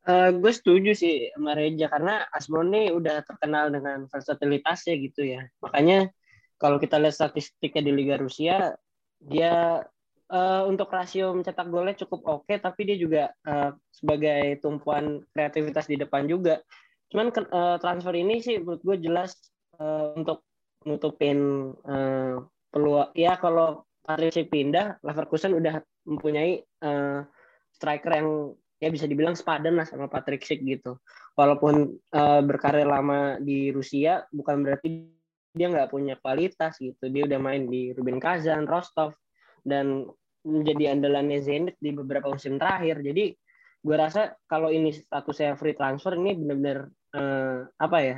Uh, 0.08 0.32
gue 0.40 0.56
setuju 0.56 0.96
sih 0.96 1.36
sama 1.36 1.52
Reja 1.52 1.92
karena 1.92 2.24
Asmon 2.32 2.72
ini 2.72 2.96
udah 2.96 3.28
terkenal 3.28 3.68
dengan 3.68 4.08
versatilitasnya 4.08 4.96
gitu 5.04 5.28
ya. 5.28 5.44
Makanya 5.60 6.08
kalau 6.56 6.80
kita 6.80 6.96
lihat 6.96 7.20
statistiknya 7.20 7.84
di 7.84 7.92
Liga 7.92 8.16
Rusia, 8.16 8.72
dia 9.20 9.84
uh, 10.32 10.64
untuk 10.64 10.88
rasio 10.96 11.36
mencetak 11.36 11.68
golnya 11.68 12.00
cukup 12.00 12.24
oke, 12.24 12.48
okay, 12.48 12.58
tapi 12.64 12.88
dia 12.88 12.98
juga 12.98 13.24
uh, 13.44 13.76
sebagai 13.92 14.64
tumpuan 14.64 15.28
kreativitas 15.36 15.92
di 15.92 16.00
depan 16.00 16.24
juga. 16.24 16.64
Cuman 17.12 17.28
uh, 17.32 17.76
transfer 17.80 18.16
ini 18.16 18.40
sih 18.40 18.64
menurut 18.64 18.82
gue 18.88 18.98
jelas 19.12 19.36
uh, 19.80 20.16
untuk 20.16 20.48
nutupin 20.88 21.72
uh, 21.84 22.48
peluang. 22.72 23.12
Ya 23.12 23.36
kalau 23.36 23.84
Patrick 24.08 24.48
pindah, 24.48 25.04
Leverkusen 25.04 25.52
udah 25.52 25.84
mempunyai 26.08 26.64
uh, 26.80 27.28
striker 27.76 28.12
yang 28.16 28.56
ya 28.78 28.90
bisa 28.94 29.10
dibilang 29.10 29.34
sepadan 29.34 29.78
lah 29.78 29.86
sama 29.86 30.06
Patrick 30.10 30.46
Schick 30.46 30.62
gitu. 30.62 31.02
Walaupun 31.34 31.98
uh, 32.14 32.42
berkarir 32.46 32.86
lama 32.86 33.38
di 33.42 33.74
Rusia, 33.74 34.26
bukan 34.30 34.62
berarti 34.62 35.10
dia 35.54 35.68
nggak 35.70 35.90
punya 35.90 36.16
kualitas 36.22 36.78
gitu. 36.78 37.10
Dia 37.10 37.26
udah 37.26 37.40
main 37.42 37.66
di 37.66 37.94
Rubin 37.94 38.22
Kazan, 38.22 38.70
Rostov, 38.70 39.18
dan 39.66 40.06
menjadi 40.46 40.94
andalannya 40.96 41.42
Zenit 41.42 41.76
di 41.82 41.92
beberapa 41.92 42.30
musim 42.30 42.62
terakhir. 42.62 43.02
Jadi 43.02 43.34
gue 43.82 43.96
rasa 43.96 44.34
kalau 44.50 44.74
ini 44.74 44.94
statusnya 44.94 45.58
free 45.58 45.78
transfer 45.78 46.18
ini 46.18 46.34
benar-benar 46.34 46.90
uh, 47.14 47.60
apa 47.78 47.98
ya 48.02 48.18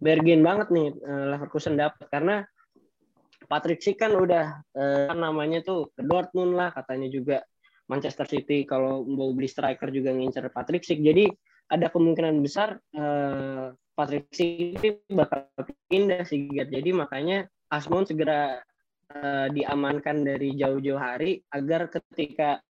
bergen 0.00 0.40
banget 0.44 0.68
nih 0.72 0.92
uh, 1.02 1.24
Leverkusen 1.34 1.76
dapat 1.76 2.06
karena 2.08 2.44
Patrick 3.48 3.82
Schick 3.82 3.98
kan 3.98 4.14
udah 4.14 4.62
uh, 4.76 5.12
namanya 5.16 5.64
tuh 5.64 5.90
ke 5.96 6.04
Dortmund 6.04 6.54
lah 6.54 6.70
katanya 6.70 7.08
juga 7.10 7.42
Manchester 7.90 8.26
City 8.30 8.62
kalau 8.62 9.02
mau 9.02 9.34
beli 9.34 9.50
striker 9.50 9.90
juga 9.90 10.14
ngincer 10.14 10.46
Patrick 10.54 10.86
Schick. 10.86 11.02
Jadi 11.02 11.26
ada 11.70 11.90
kemungkinan 11.90 12.38
besar 12.38 12.78
uh, 12.94 13.74
Patrick 13.98 14.30
Schick 14.30 15.02
bakal 15.10 15.50
pindah 15.90 16.22
sih. 16.22 16.46
Jadi 16.54 16.94
makanya 16.94 17.50
Asmon 17.66 18.06
segera 18.06 18.62
uh, 19.10 19.46
diamankan 19.50 20.22
dari 20.22 20.54
jauh-jauh 20.54 21.02
hari 21.02 21.42
agar 21.50 21.90
ketika 21.90 22.62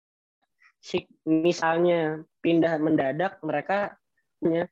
Schick 0.80 1.12
misalnya 1.28 2.24
pindah 2.40 2.80
mendadak 2.80 3.36
mereka 3.44 4.00
punya 4.40 4.64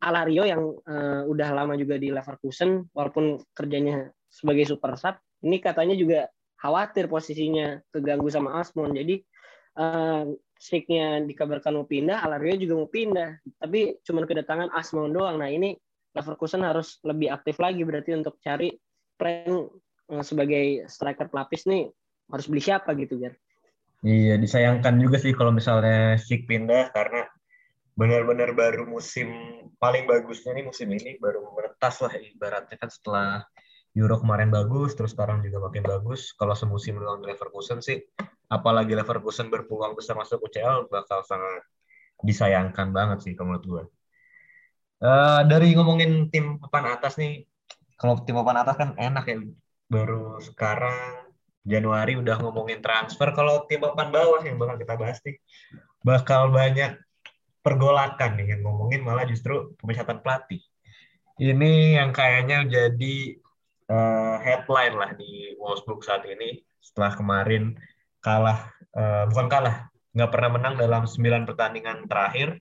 Alario 0.00 0.48
yang 0.48 0.64
uh, 0.88 1.28
udah 1.28 1.48
lama 1.52 1.76
juga 1.76 2.00
di 2.00 2.08
Leverkusen 2.08 2.88
walaupun 2.96 3.36
kerjanya 3.52 4.08
sebagai 4.32 4.64
super 4.64 4.96
sub 4.96 5.20
ini 5.44 5.60
katanya 5.60 5.92
juga 5.92 6.32
khawatir 6.56 7.04
posisinya 7.04 7.84
keganggu 7.92 8.32
sama 8.32 8.56
Asmon 8.64 8.96
jadi 8.96 9.20
uh, 9.80 10.28
Sticknya 10.60 11.24
dikabarkan 11.24 11.72
mau 11.72 11.88
pindah, 11.88 12.20
Alario 12.20 12.52
juga 12.60 12.84
mau 12.84 12.90
pindah. 12.92 13.40
Tapi 13.56 13.96
cuma 14.04 14.28
kedatangan 14.28 14.68
Asmon 14.76 15.08
doang. 15.08 15.40
Nah 15.40 15.48
ini 15.48 15.72
Leverkusen 16.12 16.60
harus 16.60 17.00
lebih 17.00 17.32
aktif 17.32 17.56
lagi 17.56 17.80
berarti 17.80 18.12
untuk 18.12 18.36
cari 18.44 18.68
plan 19.16 19.72
uh, 20.12 20.24
sebagai 20.26 20.84
striker 20.84 21.32
pelapis 21.32 21.64
nih 21.64 21.88
harus 22.28 22.44
beli 22.44 22.60
siapa 22.60 22.92
gitu 22.92 23.24
kan? 23.24 23.32
Iya 24.04 24.36
disayangkan 24.36 25.00
juga 25.00 25.16
sih 25.16 25.32
kalau 25.32 25.52
misalnya 25.52 26.16
Stick 26.20 26.44
pindah 26.44 26.92
karena 26.92 27.28
benar-benar 27.96 28.52
baru 28.56 28.88
musim 28.88 29.28
paling 29.76 30.08
bagusnya 30.08 30.56
nih 30.56 30.64
musim 30.64 30.88
ini 30.92 31.20
baru 31.20 31.44
meretas 31.52 32.00
lah 32.04 32.12
ibaratnya 32.16 32.76
kan 32.80 32.88
setelah 32.88 33.44
Euro 33.98 34.22
kemarin 34.22 34.54
bagus, 34.54 34.94
terus 34.94 35.18
sekarang 35.18 35.42
juga 35.42 35.66
makin 35.66 35.82
bagus. 35.82 36.30
Kalau 36.38 36.54
semusim 36.54 37.02
lawan 37.02 37.26
Leverkusen 37.26 37.82
sih, 37.82 37.98
apalagi 38.50 38.98
Leverkusen 38.98 39.46
berpeluang 39.46 39.94
besar 39.94 40.18
masuk 40.18 40.42
UCL, 40.42 40.90
bakal 40.90 41.22
sangat 41.22 41.62
disayangkan 42.20 42.90
banget 42.90 43.22
sih 43.22 43.32
kalau 43.38 43.54
menurut 43.54 43.64
gue. 43.64 43.84
Uh, 45.00 45.40
dari 45.48 45.72
ngomongin 45.72 46.28
tim 46.28 46.60
papan 46.60 46.92
atas 46.92 47.16
nih, 47.16 47.48
kalau 47.96 48.20
tim 48.26 48.36
papan 48.36 48.60
atas 48.60 48.76
kan 48.76 48.90
enak 48.98 49.24
ya. 49.30 49.38
Baru 49.90 50.38
sekarang 50.38 51.30
Januari 51.64 52.14
udah 52.18 52.36
ngomongin 52.42 52.82
transfer. 52.82 53.30
Kalau 53.32 53.64
tim 53.70 53.80
papan 53.80 54.10
bawah 54.12 54.42
yang 54.42 54.58
bakal 54.60 54.76
kita 54.76 54.94
bahas 54.98 55.18
nih, 55.24 55.40
bakal 56.04 56.52
banyak 56.52 56.98
pergolakan 57.60 58.40
nih 58.40 58.56
yang 58.56 58.60
ngomongin 58.66 59.00
malah 59.04 59.24
justru 59.24 59.72
pemecatan 59.80 60.20
pelatih. 60.20 60.60
Ini 61.40 61.96
yang 61.96 62.12
kayaknya 62.12 62.68
jadi 62.68 63.16
uh, 63.88 64.36
headline 64.40 64.96
lah 64.96 65.10
di 65.16 65.56
Wolfsburg 65.56 66.04
saat 66.04 66.24
ini 66.28 66.60
setelah 66.80 67.12
kemarin 67.16 67.76
kalah 68.20 68.72
uh, 68.96 69.24
bukan 69.28 69.48
kalah 69.48 69.76
nggak 70.16 70.30
pernah 70.30 70.50
menang 70.54 70.74
dalam 70.76 71.04
9 71.04 71.48
pertandingan 71.48 72.06
terakhir. 72.06 72.60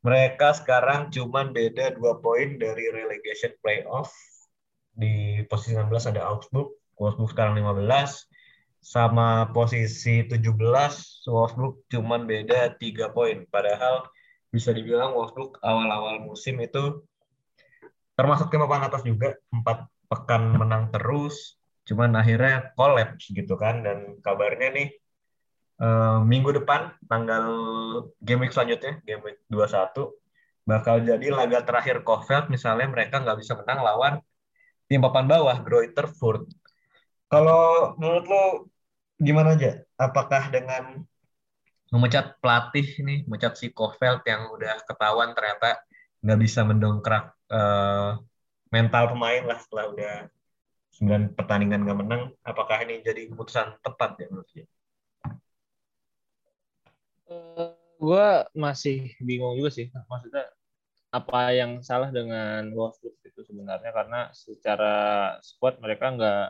Mereka 0.00 0.56
sekarang 0.56 1.12
cuman 1.12 1.52
beda 1.52 1.92
dua 1.92 2.16
poin 2.24 2.56
dari 2.56 2.88
relegation 2.88 3.52
playoff. 3.60 4.08
Di 4.96 5.44
posisi 5.46 5.76
16 5.76 6.16
ada 6.16 6.24
Augsburg 6.28 6.80
Wolfsburg 7.00 7.32
sekarang 7.32 7.56
15 7.56 7.88
sama 8.80 9.48
posisi 9.56 10.24
17 10.28 10.52
Wolfsburg 11.24 11.88
cuman 11.88 12.28
beda 12.28 12.76
tiga 12.76 13.08
poin. 13.08 13.48
Padahal 13.48 14.04
bisa 14.52 14.76
dibilang 14.76 15.16
Wolfsburg 15.16 15.56
awal-awal 15.64 16.20
musim 16.20 16.60
itu 16.60 17.00
termasuk 18.20 18.52
tim 18.52 18.60
papan 18.60 18.84
atas 18.84 19.00
juga 19.00 19.32
empat 19.48 19.88
pekan 20.12 20.60
menang 20.60 20.92
terus, 20.92 21.56
cuman 21.90 22.14
akhirnya 22.14 22.70
kolaps 22.78 23.34
gitu 23.34 23.58
kan. 23.58 23.82
Dan 23.82 24.22
kabarnya 24.22 24.70
nih 24.70 24.88
uh, 25.82 26.22
minggu 26.22 26.54
depan 26.62 26.94
tanggal 27.10 27.44
game 28.22 28.46
week 28.46 28.54
selanjutnya, 28.54 29.02
game 29.02 29.22
week 29.26 29.42
21 29.50 30.20
bakal 30.70 31.02
jadi 31.02 31.26
laga 31.34 31.66
terakhir 31.66 32.06
Kofeld 32.06 32.46
misalnya 32.46 32.86
mereka 32.86 33.18
nggak 33.18 33.38
bisa 33.42 33.58
menang 33.58 33.82
lawan 33.82 34.14
tim 34.86 35.02
papan 35.02 35.26
bawah 35.26 35.58
Greuther 35.66 36.06
Furt. 36.06 36.46
Kalau 37.30 37.94
menurut 37.98 38.24
lo 38.26 38.44
gimana 39.18 39.54
aja? 39.54 39.82
Apakah 39.94 40.50
dengan 40.50 41.02
memecat 41.90 42.38
pelatih 42.38 42.86
ini, 43.02 43.26
memecat 43.26 43.58
si 43.58 43.70
Kofeld 43.74 44.22
yang 44.26 44.50
udah 44.54 44.78
ketahuan 44.86 45.34
ternyata 45.34 45.82
nggak 46.22 46.38
bisa 46.38 46.60
mendongkrak 46.62 47.34
uh, 47.50 48.18
mental 48.70 49.14
pemain 49.14 49.42
lah 49.46 49.58
setelah 49.58 49.86
udah 49.90 50.14
9 51.00 51.32
pertandingan 51.32 51.88
gak 51.88 51.98
menang, 51.98 52.22
apakah 52.44 52.84
ini 52.84 53.00
jadi 53.00 53.32
keputusan 53.32 53.80
tepat 53.80 54.20
ya 54.20 54.26
menurut 54.28 54.48
dia? 54.52 54.66
Uh, 57.24 57.32
eh, 57.32 57.72
gue 57.96 58.28
masih 58.52 59.16
bingung 59.24 59.56
juga 59.56 59.72
sih, 59.72 59.88
maksudnya 59.88 60.44
apa 61.10 61.50
yang 61.56 61.82
salah 61.82 62.12
dengan 62.14 62.70
Wolfsburg 62.70 63.18
itu 63.26 63.42
sebenarnya 63.42 63.90
karena 63.90 64.30
secara 64.30 64.94
squad 65.42 65.82
mereka 65.82 66.14
nggak 66.14 66.46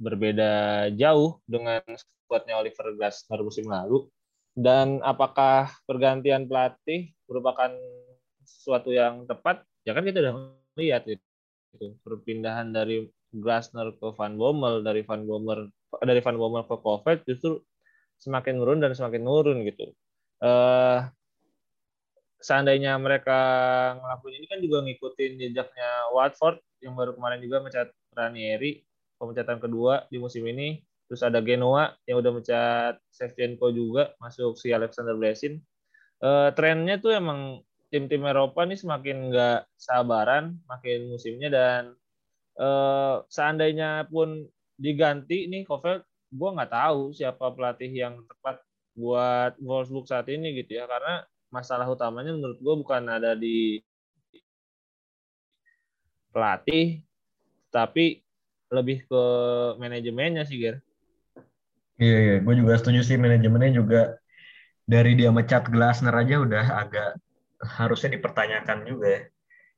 berbeda 0.00 0.52
jauh 0.96 1.40
dengan 1.44 1.84
squadnya 2.24 2.56
Oliver 2.56 2.96
Glasner 2.96 3.40
musim 3.44 3.68
lalu 3.68 4.08
dan 4.56 5.04
apakah 5.04 5.68
pergantian 5.84 6.48
pelatih 6.48 7.12
merupakan 7.28 7.68
sesuatu 8.48 8.88
yang 8.88 9.28
tepat 9.28 9.60
ya 9.84 9.92
kan 9.92 10.04
kita 10.08 10.24
udah 10.24 10.34
lihat 10.80 11.04
gitu. 11.04 11.20
Perpindahan 12.00 12.72
dari 12.72 13.04
Glasner 13.38 13.92
ke 13.96 14.06
Van 14.16 14.34
Bommel, 14.34 14.80
dari 14.80 15.04
Van 15.04 15.22
Bommel 15.22 15.68
dari 16.02 16.20
Van 16.20 16.36
Bommel 16.36 16.64
ke 16.64 16.76
Kovac 16.80 17.24
justru 17.24 17.62
semakin 18.20 18.56
menurun 18.56 18.80
dan 18.80 18.92
semakin 18.96 19.22
menurun 19.22 19.64
gitu. 19.64 19.92
Uh, 20.40 21.04
seandainya 22.40 22.96
mereka 23.00 23.40
ngelakuin 23.96 24.34
ini 24.38 24.46
kan 24.46 24.58
juga 24.60 24.78
ngikutin 24.84 25.32
jejaknya 25.40 25.88
Watford 26.12 26.60
yang 26.84 26.94
baru 26.94 27.16
kemarin 27.16 27.40
juga 27.40 27.64
mencat 27.64 27.88
Ranieri 28.12 28.84
pemecatan 29.16 29.58
kedua 29.58 30.04
di 30.12 30.20
musim 30.20 30.44
ini 30.44 30.84
terus 31.08 31.24
ada 31.24 31.40
Genoa 31.40 31.96
yang 32.04 32.20
udah 32.20 32.32
mencat 32.34 32.94
Shevchenko 33.14 33.72
juga 33.72 34.12
masuk 34.20 34.58
si 34.60 34.74
Alexander 34.74 35.16
Blesin 35.16 35.62
uh, 36.20 36.52
trennya 36.52 37.00
tuh 37.00 37.16
emang 37.16 37.64
tim-tim 37.88 38.26
Eropa 38.26 38.66
ini 38.66 38.76
semakin 38.76 39.32
nggak 39.32 39.60
sabaran 39.78 40.58
makin 40.68 41.08
musimnya 41.08 41.48
dan 41.48 41.82
uh, 42.60 43.24
seandainya 43.28 44.08
pun 44.08 44.44
diganti 44.76 45.48
nih 45.48 45.64
Kovel 45.64 46.04
gue 46.32 46.50
nggak 46.52 46.72
tahu 46.72 47.14
siapa 47.16 47.54
pelatih 47.56 47.88
yang 47.88 48.20
tepat 48.28 48.60
buat 48.96 49.56
Wolfsburg 49.60 50.08
saat 50.08 50.28
ini 50.28 50.56
gitu 50.60 50.76
ya 50.80 50.88
karena 50.88 51.24
masalah 51.52 51.86
utamanya 51.88 52.34
menurut 52.34 52.58
gue 52.58 52.74
bukan 52.80 53.02
ada 53.08 53.32
di 53.36 53.80
pelatih 56.32 57.00
tapi 57.72 58.20
lebih 58.72 59.06
ke 59.06 59.24
manajemennya 59.78 60.42
sih 60.42 60.58
Ger. 60.58 60.82
Iya, 61.96 62.16
iya. 62.20 62.36
Gue 62.42 62.54
juga 62.58 62.76
setuju 62.76 63.00
sih 63.06 63.16
manajemennya 63.16 63.72
juga 63.72 64.02
dari 64.84 65.16
dia 65.16 65.30
mecat 65.32 65.70
Glasner 65.70 66.12
aja 66.12 66.36
udah 66.42 66.64
agak 66.84 67.10
harusnya 67.62 68.16
dipertanyakan 68.18 68.78
juga 68.84 69.06
ya. 69.06 69.20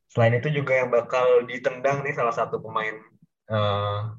Selain 0.09 0.33
itu 0.37 0.49
juga 0.49 0.73
yang 0.81 0.89
bakal 0.89 1.45
ditendang 1.45 2.01
nih 2.01 2.17
salah 2.17 2.33
satu 2.33 2.59
pemain 2.65 2.97
uh, 3.53 4.17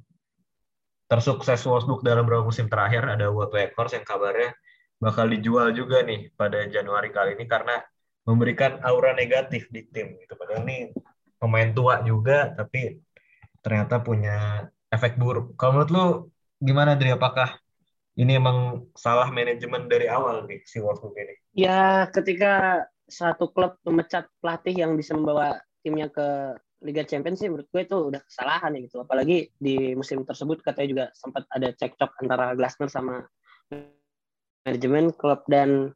tersukses 1.10 1.66
Wolfsburg 1.66 2.06
dalam 2.06 2.24
beberapa 2.30 2.46
musim 2.46 2.70
terakhir 2.70 3.10
ada 3.10 3.34
Wout 3.34 3.50
Weghorst 3.50 3.98
yang 3.98 4.06
kabarnya 4.06 4.54
bakal 5.02 5.26
dijual 5.32 5.74
juga 5.74 6.06
nih 6.06 6.30
pada 6.38 6.68
Januari 6.70 7.10
kali 7.10 7.34
ini 7.40 7.50
karena 7.50 7.82
memberikan 8.28 8.78
aura 8.86 9.18
negatif 9.18 9.66
di 9.74 9.90
tim 9.90 10.14
gitu. 10.22 10.38
Padahal 10.38 10.62
ini 10.70 10.94
pemain 11.42 11.74
tua 11.74 12.06
juga 12.06 12.54
tapi 12.54 13.02
ternyata 13.66 13.98
punya 14.04 14.70
efek 14.94 15.18
buruk. 15.18 15.58
Kalau 15.58 15.80
menurut 15.80 15.92
lu 15.92 16.06
gimana 16.62 16.94
Dri? 16.94 17.10
Apakah 17.10 17.58
ini 18.20 18.36
emang 18.36 18.86
salah 18.94 19.32
manajemen 19.32 19.88
dari 19.88 20.06
awal 20.12 20.46
nih 20.46 20.62
si 20.68 20.78
Wolfsburg 20.78 21.16
ini? 21.16 21.36
Ya, 21.56 22.06
ketika 22.12 22.86
satu 23.10 23.50
klub 23.50 23.80
memecat 23.88 24.30
pelatih 24.38 24.86
yang 24.86 24.94
bisa 24.94 25.18
membawa 25.18 25.58
timnya 25.90 26.08
ke 26.14 26.54
Liga 26.86 27.04
Champions 27.04 27.42
sih 27.42 27.50
menurut 27.50 27.68
gue 27.74 27.82
itu 27.84 27.98
udah 27.98 28.22
kesalahan 28.24 28.78
ya 28.78 28.80
gitu. 28.86 29.02
Apalagi 29.02 29.50
di 29.58 29.98
musim 29.98 30.22
tersebut 30.24 30.62
katanya 30.62 30.88
juga 30.88 31.06
sempat 31.18 31.44
ada 31.52 31.74
cekcok 31.74 32.22
antara 32.22 32.54
Glasner 32.54 32.88
sama 32.88 33.26
manajemen 34.64 35.12
klub 35.18 35.42
dan 35.50 35.92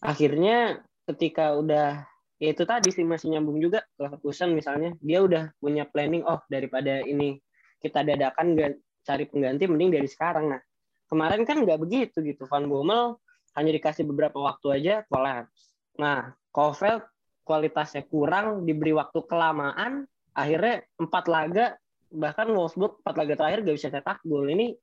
akhirnya 0.00 0.80
ketika 1.06 1.54
udah 1.54 2.02
ya 2.40 2.48
itu 2.50 2.64
tadi 2.64 2.88
sih 2.90 3.04
masih 3.06 3.36
nyambung 3.36 3.62
juga 3.62 3.84
Leverkusen 4.00 4.56
misalnya 4.56 4.96
dia 5.04 5.22
udah 5.22 5.54
punya 5.60 5.86
planning 5.86 6.24
oh 6.26 6.40
daripada 6.50 7.04
ini 7.04 7.38
kita 7.78 8.02
dadakan 8.02 8.58
gak 8.58 8.72
cari 9.06 9.24
pengganti 9.30 9.70
mending 9.70 9.94
dari 9.94 10.08
sekarang 10.10 10.50
nah 10.50 10.60
Kemarin 11.06 11.46
kan 11.46 11.62
nggak 11.62 11.78
begitu 11.78 12.18
gitu. 12.22 12.50
Van 12.50 12.66
Bommel 12.66 13.18
hanya 13.54 13.70
dikasih 13.72 14.04
beberapa 14.10 14.42
waktu 14.42 14.66
aja 14.82 14.94
kolaps. 15.06 15.78
Nah, 16.02 16.34
Kovel 16.50 17.00
kualitasnya 17.46 18.02
kurang, 18.10 18.66
diberi 18.66 18.90
waktu 18.90 19.22
kelamaan, 19.30 20.02
akhirnya 20.34 20.82
empat 20.98 21.24
laga, 21.30 21.66
bahkan 22.10 22.50
Wolfsburg 22.50 22.98
empat 23.06 23.14
laga 23.14 23.34
terakhir 23.38 23.58
gak 23.62 23.76
bisa 23.78 23.88
cetak 23.94 24.18
gol. 24.26 24.50
Ini 24.50 24.74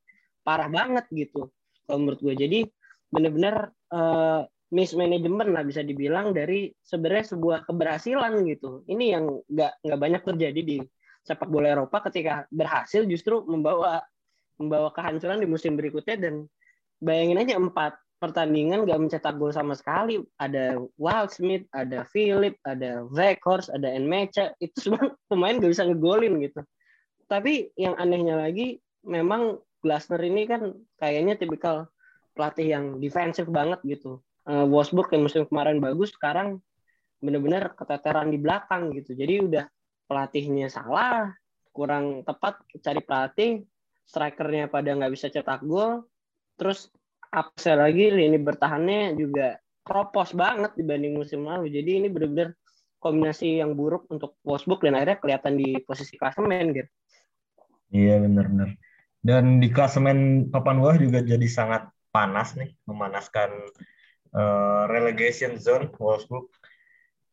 parah 0.47 0.71
banget 0.71 1.05
gitu, 1.11 1.51
kalau 1.83 1.99
menurut 1.99 2.19
gue. 2.23 2.35
Jadi 2.39 2.59
benar-benar 3.11 3.69
uh, 3.91 4.47
mismanagement 4.73 5.53
lah 5.53 5.61
bisa 5.61 5.85
dibilang 5.85 6.33
dari 6.33 6.73
sebenarnya 6.81 7.37
sebuah 7.37 7.69
keberhasilan 7.69 8.41
gitu. 8.49 8.81
Ini 8.89 9.05
yang 9.19 9.29
nggak 9.45 9.85
nggak 9.85 9.99
banyak 10.01 10.21
terjadi 10.25 10.61
di 10.65 10.77
sepak 11.23 11.47
bola 11.47 11.71
Eropa 11.77 12.01
ketika 12.09 12.49
berhasil 12.49 13.05
justru 13.05 13.45
membawa 13.45 14.01
membawa 14.57 14.89
kehancuran 14.89 15.39
di 15.39 15.47
musim 15.47 15.77
berikutnya 15.77 16.17
dan 16.17 16.35
bayangin 16.99 17.41
aja 17.45 17.55
empat 17.61 17.93
pertandingan 18.23 18.87
gak 18.87 19.01
mencetak 19.03 19.35
gol 19.35 19.51
sama 19.51 19.75
sekali. 19.75 20.23
Ada 20.39 20.79
Wild 20.95 21.29
Smith, 21.35 21.67
ada 21.75 22.07
Philip, 22.07 22.55
ada 22.63 23.03
Weghorst, 23.11 23.67
ada 23.75 23.91
Enmecha. 23.91 24.55
Itu 24.63 24.79
semua 24.79 25.11
pemain 25.29 25.59
gak 25.59 25.67
bisa 25.75 25.83
ngegolin 25.83 26.39
gitu. 26.39 26.63
Tapi 27.27 27.75
yang 27.75 27.99
anehnya 27.99 28.39
lagi, 28.39 28.79
memang 29.03 29.59
Glasner 29.83 30.23
ini 30.23 30.47
kan 30.47 30.71
kayaknya 30.95 31.35
tipikal 31.35 31.91
pelatih 32.31 32.71
yang 32.71 32.85
defensif 33.03 33.43
banget 33.51 33.83
gitu. 33.83 34.23
Uh, 34.47 34.63
Wolfsburg 34.63 35.11
yang 35.11 35.27
musim 35.27 35.43
kemarin 35.43 35.83
bagus, 35.83 36.15
sekarang 36.15 36.63
benar-benar 37.19 37.75
keteteran 37.75 38.31
di 38.31 38.39
belakang 38.39 38.95
gitu. 38.95 39.11
Jadi 39.11 39.43
udah 39.43 39.65
pelatihnya 40.07 40.71
salah, 40.71 41.35
kurang 41.75 42.23
tepat 42.23 42.63
cari 42.79 43.03
pelatih, 43.03 43.51
strikernya 44.07 44.71
pada 44.71 44.95
nggak 44.95 45.11
bisa 45.11 45.27
cetak 45.31 45.63
gol 45.63 46.07
terus 46.59 46.91
apa 47.33 47.73
lagi 47.73 48.13
ini 48.13 48.37
bertahannya 48.37 49.17
juga 49.17 49.57
kropos 49.81 50.37
banget 50.37 50.77
dibanding 50.77 51.17
musim 51.17 51.49
lalu 51.49 51.73
jadi 51.73 52.05
ini 52.05 52.07
benar-benar 52.13 52.53
kombinasi 53.03 53.59
yang 53.59 53.75
buruk 53.75 54.07
untuk 54.07 54.39
Wolfsburg 54.47 54.79
dan 54.87 54.95
akhirnya 54.95 55.19
kelihatan 55.19 55.59
di 55.59 55.75
posisi 55.83 56.15
klasemen 56.15 56.71
gitu. 56.71 56.89
Iya 57.91 58.23
benar-benar. 58.23 58.79
Dan 59.19 59.59
di 59.59 59.67
klasemen 59.67 60.47
papan 60.47 60.79
bawah 60.79 60.95
juga 60.95 61.19
jadi 61.19 61.43
sangat 61.51 61.91
panas 62.15 62.55
nih, 62.55 62.71
memanaskan 62.87 63.51
uh, 64.31 64.87
relegation 64.87 65.59
zone 65.59 65.91
Wolfsburg 65.99 66.47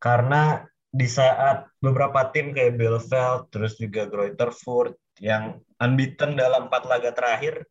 karena 0.02 0.66
di 0.90 1.06
saat 1.06 1.70
beberapa 1.78 2.34
tim 2.34 2.50
kayak 2.50 2.74
Bielefeld, 2.74 3.54
terus 3.54 3.78
juga 3.78 4.10
Greuther 4.10 4.50
Furt 4.50 4.98
yang 5.22 5.62
unbeaten 5.78 6.34
dalam 6.34 6.66
empat 6.66 6.82
laga 6.90 7.14
terakhir, 7.14 7.62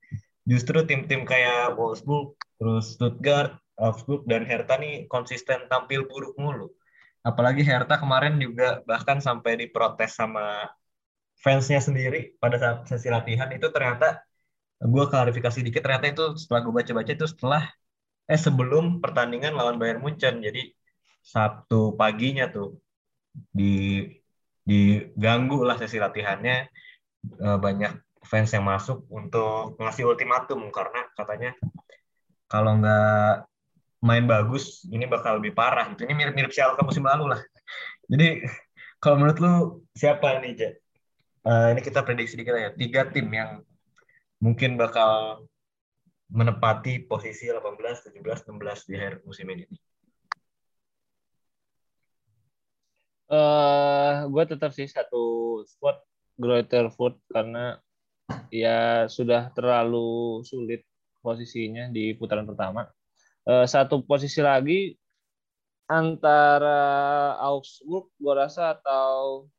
justru 0.49 0.81
tim-tim 0.89 1.21
kayak 1.29 1.77
Wolfsburg, 1.77 2.33
terus 2.57 2.97
Stuttgart, 2.97 3.53
Augsburg, 3.77 4.25
dan 4.25 4.43
Hertha 4.49 4.75
nih 4.81 5.05
konsisten 5.05 5.69
tampil 5.69 6.09
buruk 6.09 6.33
mulu. 6.41 6.67
Apalagi 7.21 7.61
Hertha 7.61 8.01
kemarin 8.01 8.41
juga 8.41 8.81
bahkan 8.89 9.21
sampai 9.21 9.61
diprotes 9.61 10.17
sama 10.17 10.65
fansnya 11.39 11.79
sendiri 11.79 12.35
pada 12.41 12.57
saat 12.57 12.77
sesi 12.89 13.07
latihan. 13.13 13.47
Itu 13.53 13.69
ternyata 13.69 14.25
gue 14.81 15.05
klarifikasi 15.11 15.59
dikit 15.61 15.85
ternyata 15.85 16.07
itu 16.09 16.25
setelah 16.39 16.59
gue 16.65 16.73
baca-baca 16.73 17.11
itu 17.13 17.27
setelah 17.27 17.63
eh 18.29 18.39
sebelum 18.39 19.03
pertandingan 19.03 19.53
lawan 19.53 19.77
Bayern 19.77 20.01
Munchen. 20.01 20.41
Jadi 20.41 20.73
Sabtu 21.21 21.93
paginya 21.99 22.49
tuh 22.49 22.79
di 23.53 24.07
diganggu 24.65 25.61
lah 25.61 25.77
sesi 25.77 26.01
latihannya. 26.01 26.57
Uh, 27.19 27.59
banyak 27.59 27.91
fans 28.29 28.53
yang 28.53 28.63
masuk 28.63 29.09
untuk 29.09 29.73
ngasih 29.81 30.05
ultimatum 30.05 30.69
karena 30.69 31.01
katanya 31.17 31.51
kalau 32.45 32.77
nggak 32.77 33.49
main 33.99 34.25
bagus 34.29 34.87
ini 34.87 35.09
bakal 35.09 35.41
lebih 35.41 35.57
parah 35.57 35.91
gitu. 35.91 36.07
Ini 36.07 36.13
mirip-mirip 36.15 36.53
Schalke 36.53 36.85
musim 36.85 37.03
lalu 37.03 37.35
lah. 37.35 37.41
Jadi 38.07 38.47
kalau 39.03 39.15
menurut 39.19 39.37
lu 39.41 39.53
siapa 39.95 40.39
nih, 40.43 40.53
Ja? 40.55 40.71
Uh, 41.39 41.67
ini 41.71 41.81
kita 41.81 42.03
prediksi 42.03 42.35
dikit 42.35 42.55
ya. 42.55 42.71
Tiga 42.75 43.07
tim 43.09 43.27
yang 43.31 43.63
mungkin 44.43 44.75
bakal 44.75 45.43
menepati 46.29 47.07
posisi 47.09 47.49
18, 47.49 48.11
17, 48.11 48.21
16 48.21 48.87
di 48.87 48.93
akhir 48.95 49.13
musim 49.25 49.47
ini. 49.49 49.65
Uh, 53.29 53.37
eh, 53.37 54.13
gue 54.25 54.43
tetap 54.45 54.73
sih 54.73 54.89
satu 54.89 55.61
squad 55.65 56.01
Greuther 56.37 56.89
Foot 56.93 57.21
karena 57.29 57.77
ya 58.49 59.05
sudah 59.09 59.53
terlalu 59.53 60.41
sulit 60.45 60.85
posisinya 61.21 61.89
di 61.91 62.13
putaran 62.15 62.47
pertama. 62.47 62.87
Uh, 63.45 63.65
satu 63.65 64.01
posisi 64.05 64.39
lagi 64.43 64.93
antara 65.89 67.33
Augsburg 67.41 68.13
gue 68.21 68.33
rasa 68.37 68.77
atau 68.77 69.49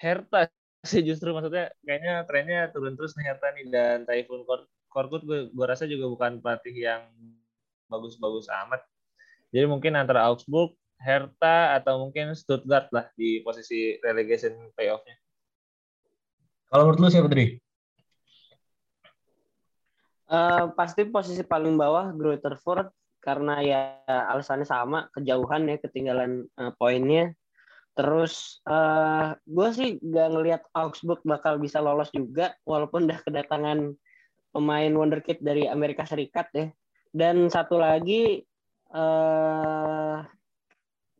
Hertha 0.00 0.50
sih 0.80 1.04
justru 1.04 1.30
maksudnya 1.36 1.70
kayaknya 1.84 2.24
trennya 2.24 2.60
turun 2.72 2.96
terus 2.96 3.12
nih 3.14 3.30
Hertha 3.30 3.48
nih 3.52 3.66
dan 3.68 4.08
Typhoon 4.08 4.42
Korkut 4.90 5.22
gue, 5.22 5.52
gue 5.54 5.66
rasa 5.68 5.86
juga 5.86 6.10
bukan 6.10 6.42
pelatih 6.42 6.74
yang 6.74 7.06
bagus-bagus 7.86 8.50
amat. 8.66 8.82
Jadi 9.54 9.66
mungkin 9.70 9.94
antara 9.94 10.26
Augsburg, 10.26 10.74
Hertha 10.98 11.78
atau 11.78 12.02
mungkin 12.02 12.34
Stuttgart 12.34 12.90
lah 12.90 13.06
di 13.14 13.38
posisi 13.46 13.94
relegation 14.02 14.74
playoff-nya. 14.74 15.19
Kalau 16.70 16.86
menurut 16.86 17.02
lu 17.02 17.10
siapa 17.10 17.26
tadi? 17.26 17.58
Uh, 20.30 20.70
pasti 20.78 21.02
posisi 21.10 21.42
paling 21.42 21.74
bawah 21.74 22.14
Ford 22.62 22.86
karena 23.18 23.58
ya 23.58 23.98
alasannya 24.06 24.62
sama 24.62 25.10
kejauhan 25.10 25.66
ya 25.66 25.82
ketinggalan 25.82 26.46
uh, 26.54 26.70
poinnya. 26.78 27.34
Terus 27.98 28.62
uh, 28.70 29.34
eh, 29.34 29.42
gue 29.50 29.68
sih 29.74 29.90
gak 29.98 30.30
ngelihat 30.30 30.62
Augsburg 30.78 31.26
bakal 31.26 31.58
bisa 31.58 31.82
lolos 31.82 32.08
juga 32.14 32.54
walaupun 32.62 33.10
udah 33.10 33.18
kedatangan 33.26 33.98
pemain 34.54 34.92
wonderkid 34.94 35.42
dari 35.42 35.66
Amerika 35.66 36.06
Serikat 36.06 36.54
ya. 36.54 36.70
Dan 37.10 37.50
satu 37.50 37.82
lagi 37.82 38.46
uh, 38.94 40.22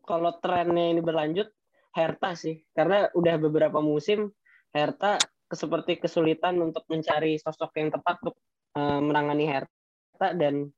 kalau 0.06 0.30
trennya 0.38 0.94
ini 0.94 1.02
berlanjut 1.02 1.50
Hertha 1.90 2.38
sih. 2.38 2.62
Karena 2.70 3.10
udah 3.18 3.34
beberapa 3.42 3.82
musim 3.82 4.30
Hertha 4.70 5.18
seperti 5.50 5.98
kesulitan 5.98 6.58
untuk 6.62 6.86
mencari 6.86 7.38
sosok 7.38 7.74
yang 7.78 7.90
tepat 7.90 8.22
untuk 8.22 8.36
uh, 8.78 9.02
menangani 9.02 9.50
Hertha 9.50 10.28
dan 10.38 10.70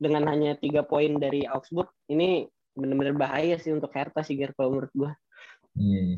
dengan 0.00 0.24
hanya 0.30 0.56
tiga 0.56 0.86
poin 0.86 1.20
dari 1.20 1.44
Augsburg 1.44 1.90
ini 2.08 2.48
benar-benar 2.72 3.14
bahaya 3.18 3.58
sih 3.60 3.74
untuk 3.74 3.92
Hertha 3.92 4.22
sih 4.22 4.38
Ger 4.38 4.54
kalau 4.54 4.78
menurut 4.78 4.92
gue. 4.96 5.12
Hmm. 5.76 6.14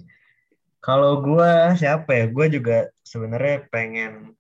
Kalau 0.83 1.23
gue 1.23 1.51
siapa 1.79 2.11
ya? 2.11 2.25
Gue 2.31 2.47
juga 2.53 2.91
sebenarnya 3.03 3.67
pengen 3.71 4.35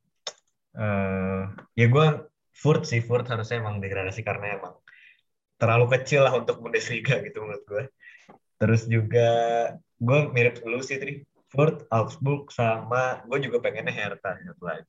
uh, 0.76 1.50
ya 1.74 1.86
gue 1.88 2.06
Furt 2.52 2.86
sih 2.86 3.02
Furt 3.02 3.26
harusnya 3.26 3.58
emang 3.58 3.82
degradasi 3.82 4.22
karena 4.22 4.60
emang 4.60 4.74
terlalu 5.58 5.94
kecil 5.98 6.26
lah 6.26 6.34
untuk 6.34 6.58
Bundesliga 6.60 7.18
gitu 7.22 7.42
menurut 7.42 7.64
gue. 7.66 7.84
Terus 8.62 8.86
juga 8.86 9.30
gue 9.98 10.18
mirip 10.30 10.62
lu 10.66 10.82
sih 10.82 10.98
Tri 10.98 11.22
Furt, 11.52 11.84
Augsburg, 11.92 12.48
sama 12.48 13.20
gue 13.28 13.38
juga 13.44 13.60
pengennya 13.60 13.92
Hertha 13.92 14.40
satu 14.40 14.64
lagi. 14.64 14.88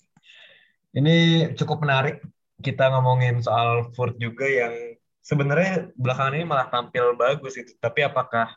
Ini 0.95 1.15
cukup 1.59 1.83
menarik 1.83 2.23
kita 2.63 2.87
ngomongin 2.95 3.43
soal 3.43 3.91
Furt 3.91 4.15
juga 4.15 4.47
yang 4.47 4.71
sebenarnya 5.19 5.91
belakangan 5.99 6.39
ini 6.39 6.45
malah 6.47 6.71
tampil 6.71 7.19
bagus 7.19 7.59
itu. 7.59 7.75
Tapi 7.83 8.07
apakah 8.07 8.55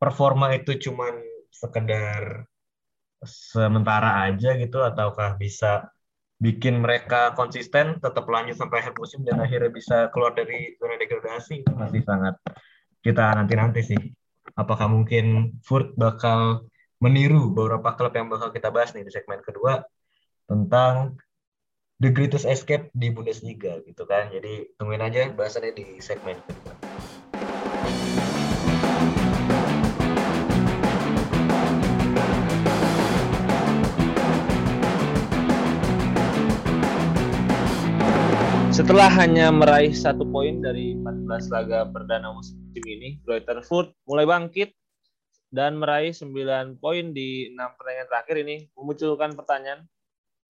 performa 0.00 0.56
itu 0.56 0.80
cuman 0.80 1.20
sekedar 1.52 2.48
sementara 3.28 4.24
aja 4.32 4.56
gitu 4.56 4.80
ataukah 4.80 5.36
bisa 5.36 5.92
bikin 6.40 6.80
mereka 6.80 7.36
konsisten 7.36 8.00
tetap 8.00 8.24
lanjut 8.24 8.56
sampai 8.56 8.80
akhir 8.80 8.96
musim 8.96 9.20
dan 9.28 9.44
akhirnya 9.44 9.68
bisa 9.68 10.08
keluar 10.08 10.32
dari 10.32 10.72
zona 10.80 10.96
degradasi 10.96 11.68
masih 11.76 12.00
sangat 12.00 12.40
kita 13.04 13.36
nanti-nanti 13.36 13.84
sih. 13.84 14.00
Apakah 14.56 14.88
mungkin 14.88 15.56
Furt 15.60 15.92
bakal 16.00 16.64
meniru 17.00 17.48
beberapa 17.48 17.96
klub 17.96 18.12
yang 18.12 18.28
bakal 18.28 18.52
kita 18.52 18.68
bahas 18.68 18.92
nih 18.92 19.00
di 19.00 19.08
segmen 19.08 19.40
kedua 19.40 19.80
tentang 20.44 21.16
the 21.96 22.12
greatest 22.12 22.44
escape 22.44 22.92
di 22.92 23.08
Bundesliga 23.08 23.80
gitu 23.88 24.04
kan. 24.04 24.28
Jadi 24.28 24.76
tungguin 24.76 25.00
aja 25.00 25.32
bahasannya 25.32 25.72
di 25.72 25.96
segmen 26.04 26.36
kedua. 26.44 26.76
Setelah 38.76 39.08
hanya 39.16 39.48
meraih 39.48 39.96
satu 39.96 40.28
poin 40.28 40.60
dari 40.60 41.00
14 41.00 41.48
laga 41.48 41.88
perdana 41.88 42.28
musim 42.36 42.60
ini, 42.76 43.16
Greuther 43.24 43.64
Furt 43.64 43.96
mulai 44.04 44.28
bangkit 44.28 44.79
dan 45.50 45.76
meraih 45.76 46.14
9 46.14 46.78
poin 46.78 47.10
di 47.10 47.50
6 47.50 47.58
pertandingan 47.76 48.08
terakhir 48.08 48.36
ini 48.46 48.56
memunculkan 48.78 49.34
pertanyaan 49.34 49.80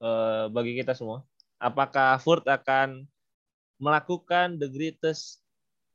uh, 0.04 0.52
bagi 0.52 0.76
kita 0.76 0.92
semua. 0.92 1.24
Apakah 1.56 2.20
Furt 2.20 2.44
akan 2.44 3.08
melakukan 3.80 4.60
the 4.60 4.68
greatest 4.68 5.40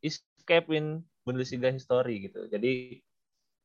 escape 0.01 0.73
in 0.73 1.05
Bundesliga 1.25 1.69
history 1.73 2.29
gitu. 2.29 2.49
Jadi 2.49 3.01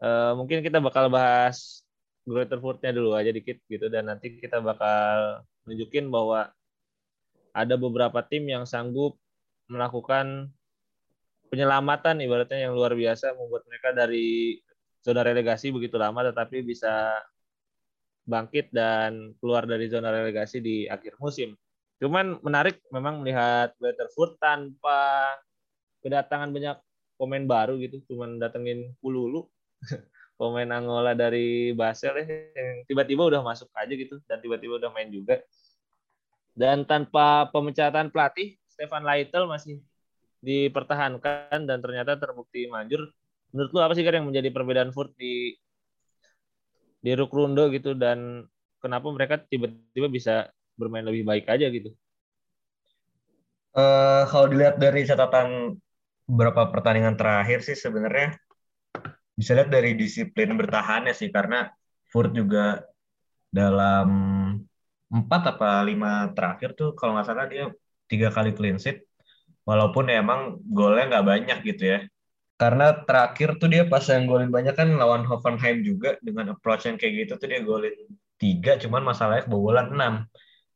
uh, 0.05 0.37
mungkin 0.37 0.61
kita 0.61 0.81
bakal 0.81 1.09
bahas 1.12 1.85
Greuther 2.24 2.61
Furtnya 2.61 2.92
dulu 2.92 3.16
aja 3.16 3.33
dikit 3.33 3.61
gitu 3.68 3.88
dan 3.88 4.12
nanti 4.12 4.37
kita 4.37 4.61
bakal 4.61 5.40
nunjukin 5.64 6.12
bahwa 6.12 6.53
ada 7.57 7.74
beberapa 7.81 8.20
tim 8.24 8.44
yang 8.46 8.68
sanggup 8.68 9.16
melakukan 9.66 10.53
penyelamatan 11.50 12.22
ibaratnya 12.22 12.70
yang 12.70 12.76
luar 12.76 12.94
biasa 12.94 13.35
membuat 13.35 13.66
mereka 13.66 13.90
dari 13.90 14.61
zona 15.00 15.24
relegasi 15.24 15.72
begitu 15.72 15.96
lama 15.96 16.20
tetapi 16.24 16.60
bisa 16.64 17.16
bangkit 18.28 18.70
dan 18.70 19.34
keluar 19.40 19.64
dari 19.66 19.90
zona 19.90 20.12
relegasi 20.12 20.62
di 20.62 20.86
akhir 20.86 21.18
musim. 21.18 21.56
Cuman 22.00 22.40
menarik 22.40 22.80
memang 22.88 23.20
melihat 23.20 23.76
Weatherford 23.76 24.40
tanpa 24.40 25.28
kedatangan 26.00 26.48
banyak 26.48 26.76
pemain 27.20 27.44
baru 27.44 27.76
gitu, 27.76 28.00
cuman 28.08 28.40
datengin 28.40 28.96
Pululu 29.04 29.44
pemain 30.40 30.70
Angola 30.72 31.12
dari 31.12 31.76
Basel 31.76 32.24
ya, 32.24 32.24
yang 32.56 32.88
tiba-tiba 32.88 33.28
udah 33.28 33.44
masuk 33.44 33.68
aja 33.76 33.92
gitu 33.92 34.16
dan 34.24 34.40
tiba-tiba 34.40 34.80
udah 34.80 34.88
main 34.88 35.12
juga. 35.12 35.44
Dan 36.56 36.88
tanpa 36.88 37.52
pemecatan 37.52 38.08
pelatih, 38.08 38.56
Stefan 38.72 39.04
Leitl 39.04 39.44
masih 39.44 39.84
dipertahankan 40.40 41.68
dan 41.68 41.78
ternyata 41.84 42.16
terbukti 42.16 42.64
manjur. 42.72 43.12
Menurut 43.50 43.70
lu 43.74 43.80
apa 43.82 43.92
sih 43.98 44.06
yang 44.06 44.30
menjadi 44.30 44.48
perbedaan 44.54 44.94
Furt 44.94 45.10
di 45.18 45.54
di 47.02 47.10
Rukrundo 47.18 47.66
gitu? 47.74 47.98
Dan 47.98 48.46
kenapa 48.78 49.10
mereka 49.10 49.42
tiba-tiba 49.42 50.06
bisa 50.06 50.34
bermain 50.78 51.02
lebih 51.02 51.26
baik 51.26 51.50
aja 51.50 51.66
gitu? 51.66 51.90
Uh, 53.74 54.26
kalau 54.30 54.50
dilihat 54.50 54.78
dari 54.78 55.06
catatan 55.06 55.78
beberapa 56.26 56.70
pertandingan 56.70 57.14
terakhir 57.14 57.62
sih 57.62 57.78
sebenarnya 57.78 58.34
bisa 59.34 59.54
lihat 59.54 59.70
dari 59.70 59.98
disiplin 59.98 60.54
bertahannya 60.54 61.10
sih. 61.10 61.34
Karena 61.34 61.66
Furt 62.06 62.30
juga 62.30 62.86
dalam 63.50 64.08
empat 65.10 65.58
apa 65.58 65.82
lima 65.82 66.30
terakhir 66.38 66.78
tuh 66.78 66.94
kalau 66.94 67.18
nggak 67.18 67.26
salah 67.26 67.50
dia 67.50 67.66
tiga 68.06 68.30
kali 68.30 68.54
clean 68.54 68.78
sheet. 68.78 69.02
Walaupun 69.66 70.06
ya 70.06 70.22
emang 70.22 70.62
golnya 70.70 71.18
nggak 71.18 71.26
banyak 71.26 71.58
gitu 71.66 71.98
ya 71.98 72.00
karena 72.61 72.92
terakhir 73.09 73.57
tuh 73.57 73.73
dia 73.73 73.88
pas 73.88 74.05
yang 74.05 74.29
golin 74.29 74.53
banyak 74.53 74.77
kan 74.77 74.92
lawan 74.92 75.25
Hoffenheim 75.25 75.81
juga 75.81 76.20
dengan 76.20 76.53
approach 76.53 76.85
yang 76.85 77.01
kayak 77.01 77.25
gitu 77.25 77.40
tuh 77.40 77.49
dia 77.49 77.64
golin 77.64 77.96
tiga 78.37 78.77
cuman 78.77 79.01
masalahnya 79.01 79.49
kebobolan 79.49 79.96
enam 79.96 80.29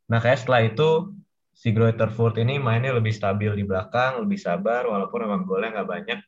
nah 0.08 0.18
kayak 0.24 0.40
setelah 0.40 0.64
itu 0.64 1.12
si 1.52 1.76
Greuther 1.76 2.08
Furt 2.08 2.40
ini 2.40 2.56
mainnya 2.56 2.96
lebih 2.96 3.12
stabil 3.12 3.52
di 3.52 3.68
belakang 3.68 4.24
lebih 4.24 4.40
sabar 4.40 4.88
walaupun 4.88 5.28
emang 5.28 5.44
golnya 5.44 5.76
nggak 5.76 5.88
banyak 5.92 6.20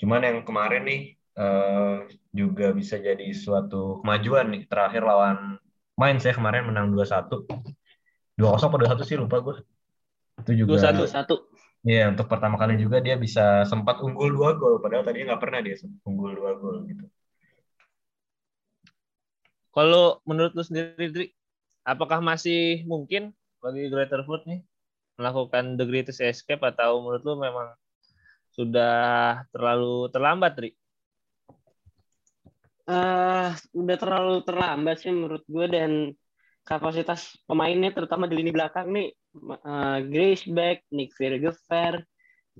cuman 0.00 0.20
yang 0.24 0.38
kemarin 0.48 0.82
nih 0.88 1.02
uh, 1.36 2.08
juga 2.32 2.72
bisa 2.72 2.96
jadi 2.96 3.28
suatu 3.36 4.00
kemajuan 4.00 4.56
nih 4.56 4.62
terakhir 4.66 5.04
lawan 5.04 5.60
main 5.98 6.16
saya 6.22 6.38
kemarin 6.38 6.70
menang 6.70 6.94
2-1. 6.94 7.26
2-0 8.38 8.54
atau 8.54 8.70
2-1 8.70 9.02
sih 9.02 9.18
lupa 9.18 9.42
gue. 9.42 9.58
Itu 10.46 10.54
juga 10.54 10.94
2-1. 10.94 11.57
Iya, 11.86 12.10
untuk 12.10 12.26
pertama 12.26 12.58
kali 12.58 12.74
juga 12.74 12.98
dia 12.98 13.14
bisa 13.14 13.62
sempat 13.66 14.02
unggul 14.02 14.34
2 14.34 14.58
gol 14.58 14.82
padahal 14.82 15.06
tadinya 15.06 15.34
nggak 15.34 15.42
pernah 15.42 15.60
dia 15.62 15.76
unggul 16.02 16.34
2 16.34 16.58
gol 16.58 16.76
gitu. 16.90 17.04
Kalau 19.70 20.18
menurut 20.26 20.58
lu 20.58 20.64
sendiri, 20.66 21.06
Dri, 21.14 21.26
apakah 21.86 22.18
masih 22.18 22.82
mungkin 22.82 23.30
bagi 23.62 23.86
Greater 23.86 24.26
Foot 24.26 24.42
nih 24.50 24.66
melakukan 25.18 25.78
the 25.78 25.86
greatest 25.86 26.22
escape 26.22 26.62
atau 26.62 27.02
menurut 27.02 27.22
lu 27.22 27.34
memang 27.38 27.74
sudah 28.54 29.42
terlalu 29.54 30.10
terlambat, 30.10 30.52
Dri? 30.58 30.70
uh, 32.88 33.50
udah 33.76 33.96
terlalu 34.00 34.34
terlambat 34.42 34.96
sih 35.04 35.12
menurut 35.12 35.44
gue 35.44 35.66
dan 35.68 35.90
kapasitas 36.68 37.40
pemainnya 37.48 37.96
terutama 37.96 38.28
di 38.28 38.36
lini 38.36 38.52
belakang 38.52 38.92
nih 38.92 39.08
uh, 39.64 40.04
Grace 40.04 40.44
Beck, 40.44 40.84
Nick 40.92 41.16
Vergever, 41.16 42.04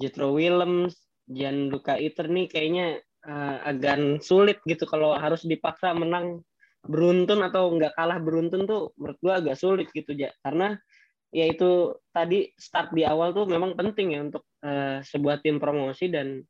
Jetro 0.01 0.33
Willems, 0.33 0.97
Gianluca 1.29 2.01
Iter 2.01 2.33
nih 2.33 2.49
kayaknya 2.49 3.05
uh, 3.29 3.69
agak 3.69 4.25
sulit 4.25 4.65
gitu 4.65 4.89
kalau 4.89 5.13
harus 5.13 5.45
dipaksa 5.45 5.93
menang 5.93 6.41
beruntun 6.89 7.45
atau 7.45 7.69
nggak 7.77 7.93
kalah 8.01 8.17
beruntun 8.17 8.65
tuh 8.65 8.97
menurut 8.97 9.19
gue 9.21 9.35
agak 9.45 9.57
sulit 9.61 9.93
gitu 9.93 10.17
ya 10.17 10.33
karena 10.41 10.81
ya 11.29 11.45
itu 11.45 11.93
tadi 12.09 12.49
start 12.57 12.97
di 12.97 13.05
awal 13.05 13.37
tuh 13.37 13.45
memang 13.45 13.77
penting 13.77 14.17
ya 14.17 14.25
untuk 14.25 14.49
uh, 14.65 15.05
sebuah 15.05 15.45
tim 15.45 15.61
promosi 15.61 16.09
dan 16.09 16.41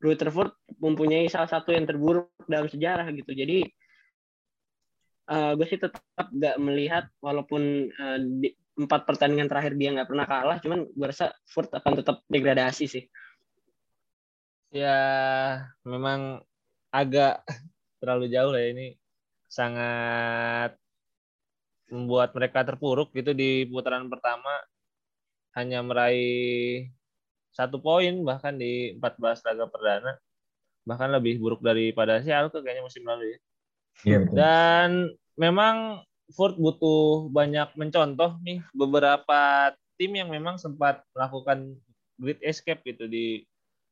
Rutherford 0.00 0.54
mempunyai 0.80 1.28
salah 1.28 1.50
satu 1.50 1.76
yang 1.76 1.84
terburuk 1.84 2.32
dalam 2.48 2.70
sejarah 2.72 3.04
gitu. 3.12 3.36
Jadi 3.36 3.68
uh, 5.30 5.52
gue 5.54 5.66
sih 5.70 5.80
tetap 5.80 6.02
gak 6.18 6.56
melihat 6.58 7.06
walaupun 7.22 7.88
uh, 7.94 8.18
di 8.18 8.50
empat 8.80 9.04
pertandingan 9.04 9.48
terakhir 9.50 9.76
dia 9.76 9.92
nggak 9.92 10.08
pernah 10.08 10.26
kalah, 10.26 10.58
cuman 10.62 10.88
gue 10.88 11.06
rasa 11.06 11.36
Ford 11.44 11.68
akan 11.68 11.92
tetap 12.00 12.16
degradasi 12.32 12.84
sih. 12.88 13.04
Ya 14.72 14.98
memang 15.84 16.40
agak 16.90 17.44
terlalu 18.00 18.26
jauh 18.32 18.50
lah 18.54 18.62
ya 18.62 18.68
ini 18.72 18.86
sangat 19.50 20.78
membuat 21.90 22.30
mereka 22.38 22.62
terpuruk 22.62 23.10
gitu 23.10 23.34
di 23.34 23.66
putaran 23.66 24.06
pertama 24.06 24.62
hanya 25.58 25.82
meraih 25.82 26.86
satu 27.50 27.82
poin 27.82 28.14
bahkan 28.22 28.54
di 28.54 28.94
14 28.94 29.42
laga 29.42 29.66
perdana 29.66 30.12
bahkan 30.86 31.10
lebih 31.10 31.42
buruk 31.42 31.60
daripada 31.66 32.22
Schalke 32.22 32.62
kayaknya 32.62 32.86
musim 32.86 33.02
lalu 33.02 33.34
ya. 33.34 33.38
Iya 34.06 34.16
betul. 34.24 34.34
Dan 34.36 34.90
memang 35.36 36.04
Ford 36.30 36.54
butuh 36.54 37.26
banyak 37.30 37.74
mencontoh 37.74 38.38
nih 38.46 38.62
beberapa 38.72 39.72
tim 39.98 40.14
yang 40.14 40.30
memang 40.30 40.56
sempat 40.56 41.02
melakukan 41.12 41.74
great 42.16 42.40
escape 42.40 42.80
gitu 42.86 43.10
di 43.10 43.44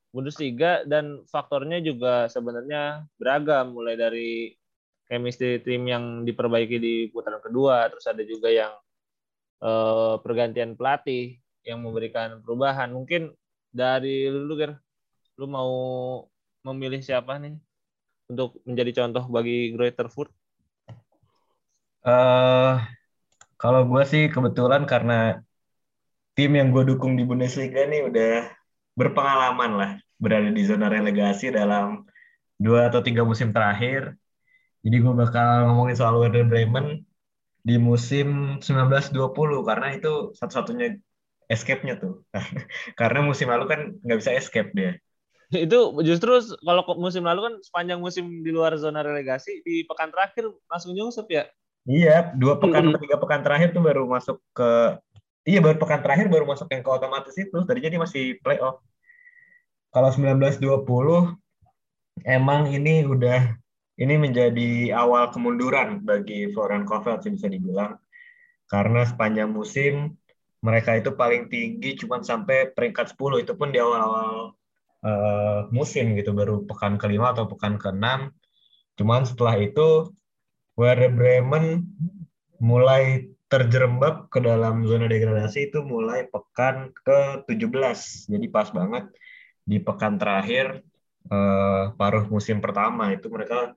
Bundesliga 0.09 0.89
dan 0.89 1.21
faktornya 1.29 1.85
juga 1.85 2.33
sebenarnya 2.33 3.05
beragam 3.21 3.77
mulai 3.77 3.93
dari 3.93 4.57
chemistry 5.05 5.61
tim 5.61 5.85
yang 5.85 6.25
diperbaiki 6.25 6.81
di 6.81 6.95
putaran 7.13 7.45
kedua 7.45 7.89
terus 7.93 8.09
ada 8.09 8.25
juga 8.25 8.49
yang 8.49 8.73
eh, 9.61 10.15
pergantian 10.25 10.77
pelatih 10.77 11.37
yang 11.69 11.85
memberikan 11.85 12.41
perubahan 12.41 12.89
mungkin 12.89 13.37
dari 13.69 14.33
lu 14.33 14.57
Ger, 14.57 14.81
lu 15.37 15.45
mau 15.45 15.73
memilih 16.65 17.05
siapa 17.05 17.37
nih 17.37 17.61
untuk 18.29 18.61
menjadi 18.69 19.05
contoh 19.05 19.25
bagi 19.33 19.73
Greater 19.73 20.13
Food? 20.13 20.29
Uh, 22.05 22.79
kalau 23.59 23.85
gue 23.89 24.03
sih 24.07 24.31
kebetulan 24.31 24.87
karena 24.87 25.43
tim 26.39 26.55
yang 26.55 26.71
gue 26.71 26.87
dukung 26.87 27.19
di 27.19 27.27
Bundesliga 27.27 27.83
nih 27.89 28.07
udah 28.07 28.47
berpengalaman 28.95 29.73
lah 29.75 29.91
berada 30.23 30.51
di 30.55 30.63
zona 30.63 30.87
relegasi 30.87 31.51
dalam 31.51 32.07
dua 32.59 32.87
atau 32.93 33.03
tiga 33.03 33.27
musim 33.27 33.51
terakhir. 33.51 34.15
Jadi 34.87 34.97
gue 35.03 35.15
bakal 35.15 35.67
ngomongin 35.71 35.99
soal 35.99 36.23
Werder 36.23 36.47
Bremen 36.47 37.03
di 37.67 37.77
musim 37.77 38.59
1920 38.63 39.67
karena 39.67 39.87
itu 39.99 40.31
satu-satunya 40.39 41.03
escape-nya 41.51 41.99
tuh. 41.99 42.23
karena 43.01 43.27
musim 43.27 43.51
lalu 43.51 43.65
kan 43.67 43.81
nggak 43.99 44.19
bisa 44.23 44.33
escape 44.39 44.71
dia. 44.75 44.95
Itu 45.65 45.97
justru 46.05 46.37
kalau 46.61 46.83
musim 47.01 47.25
lalu 47.25 47.41
kan 47.49 47.55
sepanjang 47.65 48.01
musim 48.01 48.45
di 48.45 48.53
luar 48.53 48.77
zona 48.77 49.01
relegasi 49.01 49.65
di 49.65 49.85
pekan 49.89 50.13
terakhir 50.13 50.45
langsung 50.69 50.93
nyungsep 50.93 51.25
ya. 51.33 51.45
Iya, 51.89 52.37
dua 52.37 52.61
pekan 52.61 52.93
atau 52.93 53.01
tiga 53.01 53.17
pekan 53.17 53.41
terakhir 53.41 53.73
tuh 53.73 53.81
baru 53.81 54.05
masuk 54.05 54.37
ke 54.53 55.01
iya 55.49 55.65
baru 55.65 55.81
pekan 55.81 56.05
terakhir 56.05 56.29
baru 56.29 56.45
masuk 56.45 56.69
yang 56.69 56.85
ke 56.85 56.91
otomatis 56.93 57.33
itu. 57.41 57.59
Tadi 57.65 57.81
jadi 57.81 57.97
masih 57.97 58.37
playoff. 58.45 58.85
Kalau 59.89 60.13
1920 60.13 61.33
emang 62.29 62.69
ini 62.69 63.09
udah 63.09 63.57
ini 63.99 64.15
menjadi 64.21 64.93
awal 64.93 65.33
kemunduran 65.33 66.05
bagi 66.05 66.53
Florian 66.53 66.85
sih 67.25 67.33
bisa 67.33 67.49
dibilang. 67.49 67.97
Karena 68.69 69.09
sepanjang 69.09 69.49
musim 69.49 70.13
mereka 70.61 70.93
itu 70.93 71.17
paling 71.17 71.49
tinggi 71.49 71.97
cuma 71.97 72.21
sampai 72.21 72.69
peringkat 72.77 73.17
10 73.17 73.49
itu 73.49 73.57
pun 73.57 73.73
di 73.73 73.81
awal-awal 73.81 74.53
uh, 75.05 75.69
musim 75.75 76.15
gitu 76.19 76.35
baru 76.35 76.65
pekan 76.67 76.97
kelima 76.97 77.35
atau 77.35 77.47
pekan 77.51 77.77
keenam. 77.77 78.33
Cuman 78.99 79.27
setelah 79.27 79.59
itu 79.59 80.11
Werder 80.79 81.11
Bremen 81.11 81.87
mulai 82.59 83.27
terjerembab 83.49 84.29
ke 84.29 84.45
dalam 84.45 84.85
zona 84.85 85.09
degradasi 85.09 85.73
itu 85.73 85.81
mulai 85.83 86.29
pekan 86.29 86.93
ke-17. 87.07 88.29
Jadi 88.29 88.47
pas 88.53 88.69
banget 88.71 89.09
di 89.65 89.81
pekan 89.81 90.21
terakhir 90.21 90.85
uh, 91.33 91.93
paruh 91.97 92.25
musim 92.29 92.61
pertama 92.61 93.13
itu 93.13 93.29
mereka 93.29 93.77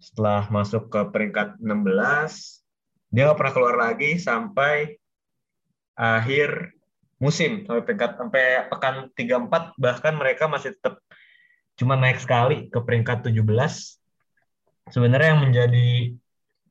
setelah 0.00 0.48
masuk 0.48 0.88
ke 0.88 1.00
peringkat 1.12 1.60
16 1.60 2.60
dia 3.10 3.26
nggak 3.26 3.38
pernah 3.38 3.54
keluar 3.54 3.76
lagi 3.76 4.16
sampai 4.16 4.96
akhir 5.98 6.72
musim 7.20 7.68
sampai 7.68 7.84
peringkat 7.84 8.10
sampai 8.16 8.44
pekan 8.72 8.94
34 9.12 9.76
bahkan 9.76 10.14
mereka 10.16 10.48
masih 10.48 10.72
tetap 10.72 11.04
cuma 11.76 11.94
naik 11.94 12.16
sekali 12.16 12.72
ke 12.72 12.78
peringkat 12.80 13.28
17 13.28 13.44
sebenarnya 14.88 15.28
yang 15.36 15.42
menjadi 15.44 15.88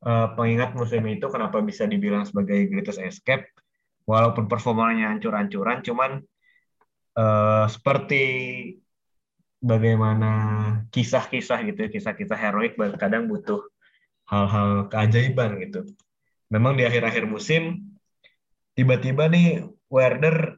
uh, 0.04 0.28
pengingat 0.34 0.74
musim 0.74 1.06
itu 1.06 1.30
kenapa 1.30 1.62
bisa 1.62 1.86
dibilang 1.86 2.26
sebagai 2.26 2.66
greatest 2.66 2.98
escape 2.98 3.46
walaupun 4.10 4.50
performanya 4.50 5.14
hancur-hancuran 5.14 5.86
cuman 5.86 6.12
uh, 7.14 7.66
seperti 7.70 8.26
bagaimana 9.62 10.32
kisah-kisah 10.90 11.62
gitu 11.70 11.94
kisah-kisah 11.94 12.38
heroik 12.40 12.74
kadang 12.98 13.30
butuh 13.30 13.62
hal-hal 14.30 14.88
keajaiban 14.88 15.58
gitu. 15.62 15.90
Memang 16.50 16.78
di 16.78 16.86
akhir-akhir 16.86 17.26
musim 17.30 17.94
tiba-tiba 18.74 19.30
nih 19.30 19.68
Werder 19.90 20.58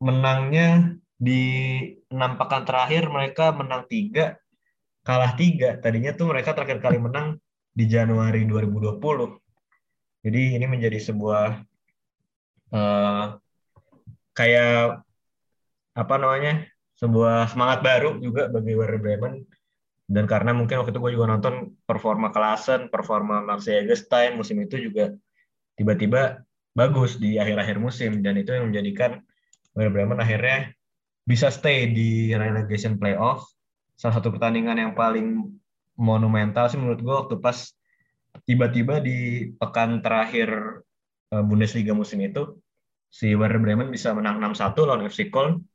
menangnya 0.00 0.96
di 1.20 1.42
enam 2.08 2.40
pekan 2.40 2.64
terakhir 2.64 3.12
mereka 3.12 3.52
menang 3.52 3.84
tiga 3.84 4.40
kalah 5.04 5.36
tiga 5.36 5.76
tadinya 5.80 6.12
tuh 6.12 6.32
mereka 6.32 6.52
terakhir 6.56 6.80
kali 6.80 7.00
menang 7.00 7.40
di 7.72 7.84
Januari 7.88 8.44
2020. 8.44 9.00
Jadi 10.20 10.42
ini 10.56 10.66
menjadi 10.68 11.00
sebuah 11.00 11.64
uh, 12.76 13.24
kayak 14.36 15.00
apa 15.96 16.14
namanya 16.20 16.68
sebuah 17.00 17.48
semangat 17.48 17.80
baru 17.80 18.20
juga 18.20 18.52
bagi 18.52 18.76
Werder 18.76 19.00
Bremen 19.00 19.48
dan 20.10 20.24
karena 20.28 20.52
mungkin 20.52 20.82
waktu 20.82 20.92
itu 20.92 21.00
gue 21.00 21.12
juga 21.16 21.32
nonton 21.32 21.78
performa 21.88 22.28
Klasen, 22.34 22.92
performa 22.92 23.40
Marcel 23.40 23.86
Eggestein 23.86 24.36
musim 24.36 24.60
itu 24.60 24.76
juga 24.76 25.14
tiba-tiba 25.78 26.44
bagus 26.74 27.18
di 27.18 27.36
akhir-akhir 27.36 27.76
musim 27.82 28.22
dan 28.22 28.38
itu 28.38 28.54
yang 28.54 28.70
menjadikan 28.70 29.20
Werder 29.74 29.92
Bremen 29.94 30.22
akhirnya 30.22 30.70
bisa 31.26 31.50
stay 31.50 31.90
di 31.90 32.34
relegation 32.34 32.98
playoff. 32.98 33.46
Salah 33.94 34.18
satu 34.18 34.34
pertandingan 34.34 34.78
yang 34.80 34.92
paling 34.96 35.46
monumental 36.00 36.66
sih 36.72 36.80
menurut 36.80 37.00
gue 37.04 37.14
waktu 37.14 37.36
pas 37.38 37.70
tiba-tiba 38.48 38.98
di 39.04 39.50
pekan 39.60 40.00
terakhir 40.00 40.80
eh, 41.30 41.42
Bundesliga 41.44 41.92
musim 41.92 42.24
itu 42.24 42.56
si 43.10 43.34
Werder 43.34 43.60
Bremen 43.60 43.90
bisa 43.90 44.14
menang 44.14 44.40
6-1 44.40 44.86
lawan 44.86 45.04
FC 45.10 45.28
Köln 45.28 45.66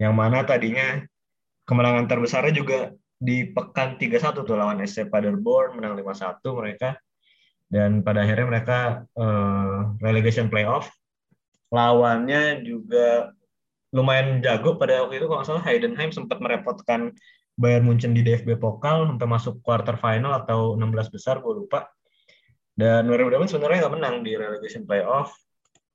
yang 0.00 0.16
mana 0.16 0.46
tadinya 0.48 1.02
kemenangan 1.68 2.08
terbesarnya 2.08 2.54
juga 2.56 2.78
di 3.20 3.44
pekan 3.52 4.00
3-1 4.00 4.48
tuh 4.48 4.56
lawan 4.56 4.80
SC 4.80 5.12
Paderborn 5.12 5.76
menang 5.76 5.92
5-1 5.98 6.40
mereka 6.56 6.96
dan 7.70 8.02
pada 8.02 8.26
akhirnya 8.26 8.46
mereka 8.50 8.78
uh, 9.14 9.94
relegation 10.02 10.50
playoff 10.50 10.90
lawannya 11.70 12.66
juga 12.66 13.30
lumayan 13.94 14.42
jago 14.42 14.78
pada 14.78 15.06
waktu 15.06 15.22
itu 15.22 15.26
kalau 15.26 15.42
nggak 15.42 15.48
salah 15.48 15.64
Heidenheim 15.66 16.10
sempat 16.10 16.38
merepotkan 16.42 17.14
Bayern 17.58 17.86
Munchen 17.86 18.14
di 18.14 18.22
DFB 18.22 18.56
Pokal 18.56 19.06
sampai 19.10 19.28
masuk 19.28 19.60
quarter 19.60 19.98
final 19.98 20.32
atau 20.32 20.78
16 20.78 21.14
besar 21.14 21.44
gue 21.44 21.52
lupa. 21.52 21.90
Dan 22.72 23.10
Werder 23.12 23.28
Bremen 23.28 23.50
sebenarnya 23.50 23.84
nggak 23.84 23.94
menang 24.00 24.16
di 24.24 24.32
relegation 24.38 24.88
playoff. 24.88 25.36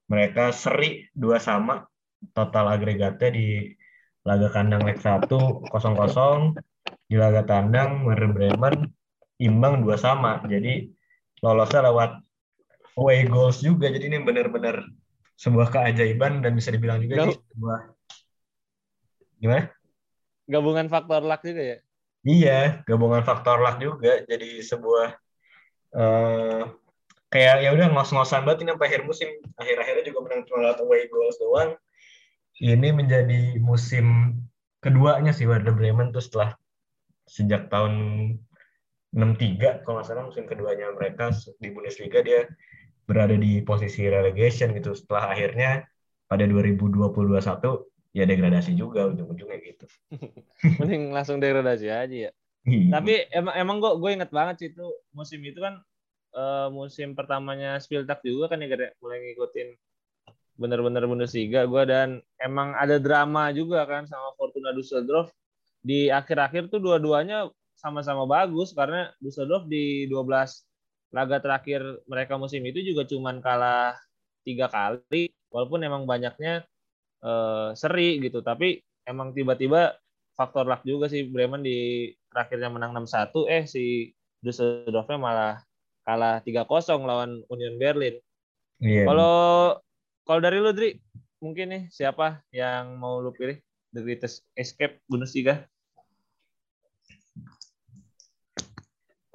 Mereka 0.05 0.53
seri 0.53 1.09
dua 1.09 1.41
sama 1.41 1.81
total 2.37 2.69
agregatnya 2.77 3.33
di 3.33 3.73
laga 4.21 4.53
kandang 4.53 4.85
leg 4.85 5.01
1 5.01 5.25
0-0 5.25 5.73
di 7.09 7.15
laga 7.17 7.41
tandang 7.41 8.05
Werder 8.05 8.29
Bremen 8.29 8.85
imbang 9.41 9.81
dua 9.81 9.97
sama. 9.97 10.37
Jadi 10.45 10.85
lolosnya 11.43 11.91
lewat 11.91 12.11
away 12.99 13.27
goals 13.27 13.59
juga. 13.59 13.91
Jadi 13.91 14.11
ini 14.11 14.23
benar-benar 14.23 14.85
sebuah 15.35 15.67
keajaiban 15.71 16.39
dan 16.39 16.55
bisa 16.55 16.71
dibilang 16.71 17.03
juga 17.03 17.27
ini 17.27 17.35
sebuah 17.35 17.79
gimana? 19.35 19.63
gabungan 20.47 20.87
faktor 20.87 21.25
luck 21.25 21.41
juga 21.43 21.61
ya? 21.75 21.77
Iya, 22.25 22.59
gabungan 22.87 23.21
faktor 23.21 23.59
luck 23.61 23.77
juga 23.83 24.23
jadi 24.23 24.63
sebuah 24.63 25.07
uh, 25.93 26.61
kayak 27.29 27.67
ya 27.67 27.69
udah 27.75 27.87
ngos-ngosan 27.91 28.47
banget 28.47 28.63
ini 28.63 28.69
sampai 28.73 28.87
akhir 28.87 29.03
musim. 29.03 29.29
Akhir-akhirnya 29.59 30.03
juga 30.07 30.19
menang 30.25 30.41
cuma 30.47 30.57
lewat 30.65 30.79
away 30.81 31.01
goals 31.11 31.37
doang. 31.41 31.71
Ini 32.55 32.95
menjadi 32.95 33.59
musim 33.59 34.39
keduanya 34.79 35.35
sih 35.35 35.43
Werder 35.43 35.75
Bremen 35.75 36.15
tuh 36.15 36.23
setelah 36.23 36.55
sejak 37.27 37.67
tahun 37.67 37.93
63 39.15 39.87
kalau 39.87 39.97
nggak 39.97 40.07
salah 40.11 40.27
musim 40.27 40.43
keduanya 40.43 40.91
mereka 40.91 41.31
di 41.63 41.71
Bundesliga 41.71 42.19
dia 42.19 42.51
berada 43.07 43.33
di 43.39 43.63
posisi 43.63 44.03
relegation 44.11 44.75
gitu 44.75 44.91
setelah 44.91 45.31
akhirnya 45.31 45.87
pada 46.27 46.43
2021 46.43 47.15
ya 48.11 48.23
degradasi 48.27 48.75
juga 48.75 49.07
ujung-ujungnya 49.11 49.59
gitu. 49.63 49.85
Mending 50.83 51.15
langsung 51.15 51.39
degradasi 51.39 51.87
aja 51.87 52.15
ya. 52.29 52.31
Iya. 52.65 52.89
Tapi 52.97 53.13
emang 53.29 53.55
emang 53.55 53.77
gue 53.79 53.91
gue 54.01 54.11
inget 54.19 54.31
banget 54.33 54.55
sih 54.59 54.69
itu 54.73 54.87
musim 55.13 55.39
itu 55.45 55.61
kan 55.61 55.79
uh, 56.33 56.67
musim 56.73 57.13
pertamanya 57.13 57.77
Spieltag 57.77 58.19
juga 58.25 58.51
kan 58.51 58.59
ya 58.59 58.91
mulai 58.99 59.21
ngikutin 59.31 59.69
bener-bener 60.55 61.03
Bundesliga 61.05 61.67
gue 61.67 61.83
dan 61.87 62.23
emang 62.39 62.73
ada 62.73 62.97
drama 62.97 63.51
juga 63.51 63.83
kan 63.85 64.07
sama 64.07 64.33
Fortuna 64.39 64.71
Düsseldorf 64.71 65.29
di 65.85 66.09
akhir-akhir 66.09 66.73
tuh 66.73 66.81
dua-duanya 66.81 67.51
sama-sama 67.85 68.25
bagus 68.25 68.73
karena 68.73 69.13
Düsseldorf 69.21 69.69
di 69.69 70.09
12 70.09 70.25
laga 71.13 71.37
terakhir 71.37 71.85
mereka 72.09 72.33
musim 72.41 72.65
itu 72.65 72.81
juga 72.81 73.05
cuman 73.05 73.45
kalah 73.45 73.93
tiga 74.41 74.65
kali 74.65 75.29
walaupun 75.53 75.85
emang 75.85 76.09
banyaknya 76.09 76.65
uh, 77.21 77.77
seri 77.77 78.17
gitu 78.25 78.41
tapi 78.41 78.81
emang 79.05 79.37
tiba-tiba 79.37 79.93
faktor 80.33 80.65
luck 80.65 80.81
juga 80.81 81.05
sih 81.05 81.29
Bremen 81.29 81.61
di 81.61 82.09
terakhirnya 82.33 82.73
menang 82.73 83.05
6-1 83.05 83.53
eh 83.53 83.63
si 83.69 84.09
Düsseldorfnya 84.41 85.21
malah 85.21 85.53
kalah 86.05 86.41
3-0 86.41 86.65
lawan 87.01 87.41
Union 87.49 87.81
Berlin. 87.81 88.17
Yeah. 88.77 89.09
Kalau 89.09 89.35
kalau 90.25 90.39
dari 90.41 90.57
lu 90.61 90.73
Dri, 90.73 91.01
mungkin 91.41 91.73
nih 91.73 91.83
siapa 91.89 92.41
yang 92.53 92.97
mau 92.97 93.21
lu 93.21 93.33
pilih 93.33 93.57
the 93.93 94.01
greatest 94.05 94.45
escape 94.53 95.01
Bundesliga? 95.09 95.65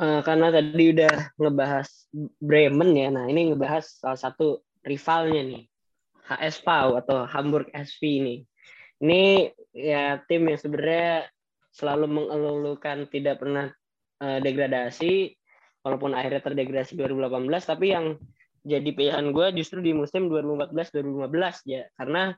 Uh, 0.00 0.24
karena 0.24 0.48
tadi 0.48 0.96
udah 0.96 1.36
ngebahas 1.36 2.08
Bremen 2.40 2.96
ya, 2.96 3.12
nah 3.12 3.28
ini 3.28 3.52
ngebahas 3.52 3.84
salah 3.84 4.16
satu 4.16 4.64
rivalnya 4.80 5.44
nih. 5.44 5.62
HSV 6.24 6.66
atau 7.04 7.28
Hamburg 7.28 7.68
SV 7.74 8.00
ini. 8.00 8.36
Ini 9.04 9.52
ya 9.76 10.16
tim 10.24 10.48
yang 10.48 10.56
sebenarnya 10.56 11.28
selalu 11.68 12.06
mengelulukan 12.06 13.12
tidak 13.12 13.44
pernah 13.44 13.68
uh, 14.24 14.38
degradasi, 14.40 15.36
walaupun 15.84 16.16
akhirnya 16.16 16.48
terdegradasi 16.48 16.96
2018, 16.96 17.44
tapi 17.60 17.92
yang 17.92 18.16
jadi 18.64 18.88
pilihan 18.96 19.36
gue 19.36 19.46
justru 19.60 19.84
di 19.84 19.92
musim 19.92 20.32
2014-2015 20.32 21.68
ya, 21.68 21.84
karena 22.00 22.32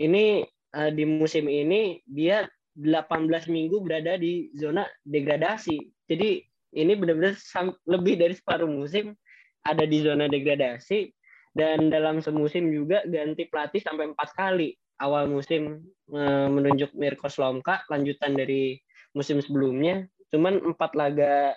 ini 0.00 0.40
uh, 0.72 0.88
di 0.88 1.04
musim 1.04 1.52
ini 1.52 2.00
dia 2.08 2.48
18 2.80 3.28
minggu 3.52 3.76
berada 3.84 4.16
di 4.16 4.48
zona 4.56 4.88
degradasi. 5.04 5.78
Jadi 6.08 6.53
ini 6.74 6.92
benar-benar 6.98 7.38
lebih 7.86 8.14
dari 8.18 8.34
separuh 8.34 8.68
musim 8.68 9.14
ada 9.64 9.86
di 9.86 10.04
zona 10.04 10.26
degradasi 10.28 11.08
dan 11.54 11.88
dalam 11.88 12.18
semusim 12.18 12.66
juga 12.68 13.06
ganti 13.06 13.46
pelatih 13.46 13.80
sampai 13.80 14.10
empat 14.10 14.34
kali 14.34 14.74
awal 14.98 15.30
musim 15.30 15.86
eh, 16.10 16.48
menunjuk 16.50 16.92
Mirko 16.98 17.30
Slomka 17.30 17.86
lanjutan 17.88 18.34
dari 18.34 18.78
musim 19.14 19.38
sebelumnya. 19.38 20.04
Cuman 20.34 20.58
empat 20.74 20.98
laga 20.98 21.54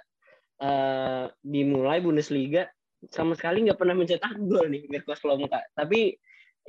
uh, 0.62 1.26
dimulai 1.42 1.98
Bundesliga 1.98 2.70
sama 3.10 3.34
sekali 3.34 3.66
nggak 3.66 3.78
pernah 3.82 3.98
mencetak 3.98 4.38
gol 4.46 4.70
nih 4.70 4.86
Mirko 4.86 5.18
Slomka. 5.18 5.66
Tapi 5.74 6.14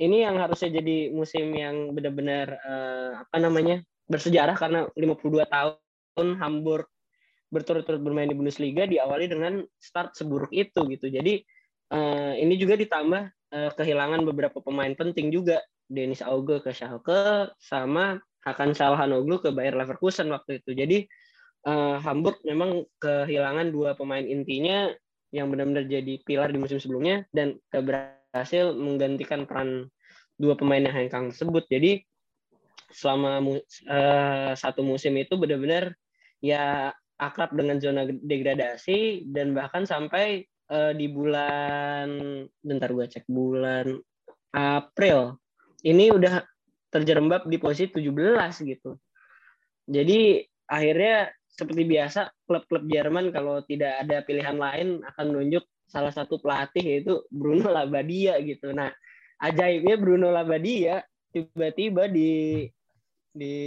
ini 0.01 0.25
yang 0.25 0.41
harusnya 0.41 0.81
jadi 0.81 1.13
musim 1.13 1.53
yang 1.53 1.93
benar-benar 1.93 2.57
uh, 2.65 3.11
apa 3.21 3.37
namanya 3.37 3.85
bersejarah 4.09 4.57
karena 4.57 4.89
52 4.97 5.45
tahun 5.45 6.27
Hamburg 6.41 6.89
berturut-turut 7.49 8.01
bermain 8.01 8.29
di 8.29 8.37
Bundesliga 8.37 8.85
diawali 8.85 9.25
dengan 9.25 9.65
start 9.81 10.13
seburuk 10.13 10.53
itu 10.53 10.85
gitu 10.89 11.09
jadi 11.09 11.41
uh, 11.93 12.33
ini 12.37 12.55
juga 12.57 12.77
ditambah 12.77 13.21
uh, 13.53 13.71
kehilangan 13.73 14.21
beberapa 14.25 14.61
pemain 14.61 14.93
penting 14.93 15.33
juga 15.33 15.61
Dennis 15.89 16.21
Auge 16.21 16.61
ke 16.61 16.69
Schalke 16.69 17.49
sama 17.57 18.21
Hakan 18.45 18.77
Salhanoglu 18.77 19.41
ke 19.41 19.49
Bayer 19.51 19.75
Leverkusen 19.75 20.29
waktu 20.31 20.61
itu. 20.63 20.77
Jadi 20.77 20.97
uh, 21.65 21.97
Hamburg 21.99 22.39
memang 22.45 22.85
kehilangan 23.01 23.73
dua 23.73 23.97
pemain 23.97 24.23
intinya 24.23 24.93
yang 25.33 25.49
benar-benar 25.49 25.85
jadi 25.85 26.21
pilar 26.25 26.49
di 26.49 26.57
musim 26.61 26.81
sebelumnya 26.81 27.25
dan 27.33 27.57
berhasil 27.73 28.73
menggantikan 28.73 29.45
peran 29.45 29.89
dua 30.39 30.55
pemain 30.55 30.81
yang 30.81 30.95
hengkang 30.95 31.33
tersebut. 31.33 31.65
Jadi 31.69 32.05
selama 32.89 33.41
uh, 33.89 34.51
satu 34.57 34.81
musim 34.81 35.13
itu 35.17 35.37
benar-benar 35.37 35.93
ya 36.41 36.93
akrab 37.19 37.51
dengan 37.51 37.77
zona 37.83 38.07
degradasi 38.07 39.27
dan 39.29 39.51
bahkan 39.51 39.83
sampai 39.83 40.47
uh, 40.71 40.95
di 40.95 41.11
bulan 41.11 42.07
bentar 42.63 42.89
gue 42.89 43.05
cek 43.05 43.27
bulan 43.27 43.99
April 44.55 45.35
ini 45.83 46.09
udah 46.09 46.41
terjerembab 46.89 47.45
di 47.45 47.61
posisi 47.61 47.91
17 47.91 48.09
gitu. 48.65 48.97
Jadi 49.85 50.41
akhirnya 50.69 51.29
seperti 51.49 51.83
biasa 51.85 52.31
klub-klub 52.45 52.85
Jerman 52.89 53.29
kalau 53.33 53.61
tidak 53.65 54.05
ada 54.05 54.23
pilihan 54.25 54.57
lain 54.57 55.01
akan 55.03 55.25
menunjuk 55.33 55.65
salah 55.89 56.13
satu 56.13 56.37
pelatih 56.37 56.81
yaitu 56.85 57.13
Bruno 57.33 57.73
Labbadia 57.73 58.37
gitu. 58.45 58.69
Nah, 58.71 58.93
ajaibnya 59.41 59.97
Bruno 59.97 60.29
Labbadia 60.29 61.01
tiba-tiba 61.33 62.09
di 62.09 62.65
di 63.29 63.57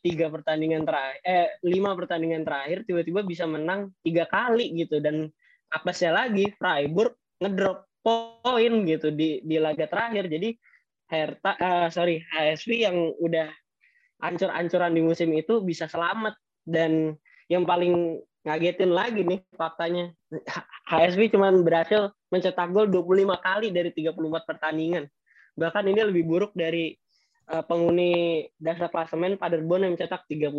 tiga 0.00 0.32
pertandingan 0.32 0.88
terakhir 0.88 1.20
eh 1.20 1.48
lima 1.68 1.92
pertandingan 1.92 2.42
terakhir 2.48 2.88
tiba-tiba 2.88 3.20
bisa 3.22 3.44
menang 3.44 3.92
tiga 4.00 4.24
kali 4.28 4.72
gitu. 4.76 4.98
Dan 4.98 5.28
apesnya 5.72 6.12
lagi 6.12 6.48
Freiburg 6.56 7.16
ngedrop 7.40 7.88
poin 8.02 8.72
gitu 8.88 9.12
di 9.12 9.40
di 9.44 9.56
laga 9.60 9.86
terakhir. 9.86 10.28
Jadi 10.28 10.56
Herta 11.12 11.52
uh, 11.60 11.88
sorry 11.92 12.24
HSV 12.24 12.70
yang 12.72 12.96
udah 13.20 13.52
ancur-ancuran 14.24 14.96
di 14.96 15.02
musim 15.04 15.28
itu 15.36 15.60
bisa 15.60 15.84
selamat. 15.86 16.32
Dan 16.62 17.12
yang 17.50 17.66
paling 17.66 18.22
ngagetin 18.42 18.90
lagi 18.90 19.22
nih 19.22 19.38
faktanya 19.54 20.10
HSV 20.88 21.36
cuma 21.36 21.52
berhasil 21.54 22.10
mencetak 22.32 22.74
gol 22.74 22.90
25 22.90 23.28
kali 23.38 23.68
dari 23.70 23.90
34 23.92 24.48
pertandingan. 24.48 25.04
Bahkan 25.52 25.84
ini 25.84 26.00
lebih 26.00 26.24
buruk 26.24 26.52
dari 26.56 26.96
uh, 27.52 27.64
penghuni 27.64 28.48
dasar 28.56 28.88
klasemen 28.88 29.36
Paderborn 29.36 29.84
yang 29.84 29.92
mencetak 29.94 30.24
31 30.26 30.52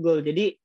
gol 0.00 0.24
jadi 0.24 0.56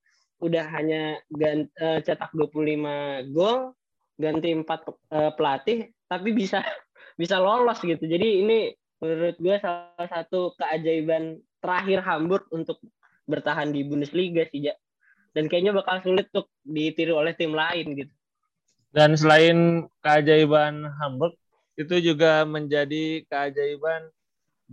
udah 0.43 0.65
hanya 0.75 1.19
gant, 1.31 1.71
uh, 1.79 1.99
cetak 2.03 2.31
25 2.35 3.31
gol 3.35 3.75
ganti 4.17 4.49
empat 4.55 4.87
uh, 5.11 5.31
pelatih 5.35 5.91
tapi 6.07 6.31
bisa 6.31 6.63
bisa 7.21 7.37
lolos 7.37 7.79
gitu. 7.81 8.01
Jadi 8.01 8.43
ini 8.45 8.73
menurut 9.03 9.37
gue 9.37 9.55
salah 9.59 10.07
satu 10.09 10.55
keajaiban 10.57 11.37
terakhir 11.59 12.01
Hamburg 12.01 12.47
untuk 12.49 12.79
bertahan 13.29 13.71
di 13.71 13.85
Bundesliga 13.85 14.47
sih. 14.49 14.71
Dan 15.33 15.49
kayaknya 15.49 15.73
bakal 15.73 16.01
sulit 16.05 16.29
untuk 16.29 16.53
ditiru 16.61 17.17
oleh 17.17 17.33
tim 17.33 17.53
lain 17.53 17.97
gitu. 17.97 18.13
Dan 18.93 19.17
selain 19.17 19.89
keajaiban 20.05 20.85
Hamburg, 21.01 21.33
itu 21.73 22.13
juga 22.13 22.45
menjadi 22.45 23.25
keajaiban 23.25 24.13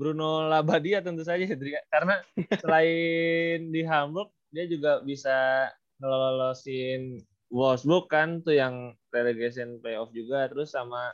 Bruno 0.00 0.48
Labadia 0.48 1.04
tentu 1.04 1.20
saja, 1.20 1.44
Karena 1.92 2.24
selain 2.56 3.68
di 3.68 3.84
Hamburg, 3.84 4.32
dia 4.48 4.64
juga 4.64 5.04
bisa 5.04 5.68
ngelolosin 6.00 7.20
Wolfsburg 7.52 8.08
kan 8.08 8.40
tuh 8.40 8.56
yang 8.56 8.96
relegation 9.12 9.76
playoff 9.84 10.08
juga 10.16 10.48
terus 10.48 10.72
sama 10.72 11.12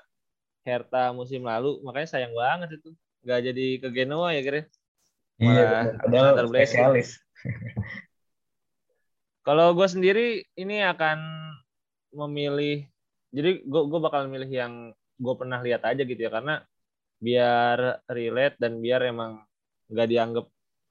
Hertha 0.62 1.11
musim 1.11 1.42
lalu. 1.42 1.83
Makanya 1.83 2.14
sayang 2.14 2.35
banget 2.38 2.79
itu. 2.79 2.94
Nggak 3.27 3.40
jadi 3.51 3.66
ke 3.83 3.88
Genoa 3.90 4.29
ya 4.38 4.40
kira 4.46 4.62
iya 5.42 5.99
padahal 5.99 6.46
spesialis. 6.46 7.18
Kalau 9.46 9.75
gue 9.75 9.88
sendiri 9.90 10.46
ini 10.55 10.87
akan 10.87 11.18
memilih 12.14 12.87
jadi 13.35 13.66
gue 13.66 13.83
gue 13.90 14.01
bakal 14.01 14.31
milih 14.31 14.49
yang 14.49 14.94
gue 14.94 15.35
pernah 15.35 15.59
lihat 15.61 15.83
aja 15.85 16.03
gitu 16.03 16.18
ya 16.18 16.31
karena 16.31 16.62
biar 17.20 18.02
relate 18.11 18.57
dan 18.61 18.79
biar 18.81 19.05
emang 19.09 19.42
nggak 19.88 20.09
dianggap 20.09 20.46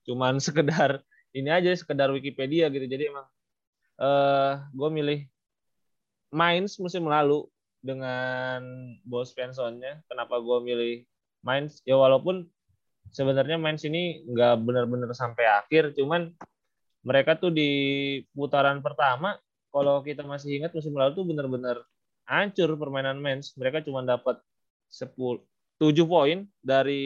cuman 0.06 0.42
sekedar 0.46 1.02
ini 1.36 1.50
aja 1.52 1.74
sekedar 1.76 2.10
Wikipedia 2.14 2.72
gitu 2.72 2.86
jadi 2.88 3.12
emang 3.12 3.28
uh, 4.00 4.06
eh, 4.06 4.54
gue 4.72 4.90
milih 4.90 5.20
Mainz 6.36 6.76
musim 6.84 7.08
lalu 7.08 7.48
dengan 7.86 8.60
bos 9.06 9.32
Svensson-nya. 9.32 10.02
Kenapa 10.10 10.42
gue 10.42 10.58
milih 10.66 10.96
Mainz? 11.46 11.80
Ya 11.86 11.96
walaupun 11.96 12.50
sebenarnya 13.14 13.62
Mainz 13.62 13.86
ini 13.86 14.26
nggak 14.26 14.66
benar-benar 14.66 15.14
sampai 15.14 15.46
akhir, 15.46 15.94
cuman 15.94 16.34
mereka 17.06 17.38
tuh 17.38 17.54
di 17.54 17.72
putaran 18.34 18.82
pertama, 18.82 19.38
kalau 19.70 20.02
kita 20.02 20.26
masih 20.26 20.58
ingat 20.60 20.74
musim 20.74 20.98
lalu 20.98 21.14
tuh 21.14 21.26
benar-benar 21.30 21.78
hancur 22.26 22.74
permainan 22.76 23.22
Mainz. 23.22 23.54
Mereka 23.54 23.86
cuma 23.86 24.02
dapat 24.02 24.42
10 24.90 25.14
7 25.82 25.92
poin 26.08 26.48
dari 26.64 27.04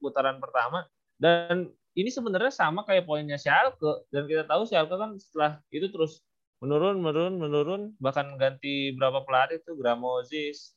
putaran 0.00 0.40
pertama. 0.40 0.88
Dan 1.20 1.70
ini 1.92 2.08
sebenarnya 2.08 2.50
sama 2.50 2.82
kayak 2.88 3.04
poinnya 3.04 3.36
Schalke. 3.36 4.08
Dan 4.08 4.24
kita 4.26 4.48
tahu 4.48 4.64
Schalke 4.64 4.96
kan 4.96 5.16
setelah 5.20 5.60
itu 5.68 5.88
terus 5.92 6.24
menurun 6.62 6.98
menurun 7.00 7.34
menurun. 7.36 7.82
Bahkan 8.00 8.40
ganti 8.40 8.96
berapa 8.96 9.22
pelatih 9.22 9.60
tuh? 9.62 9.76
Gramozis. 9.76 10.72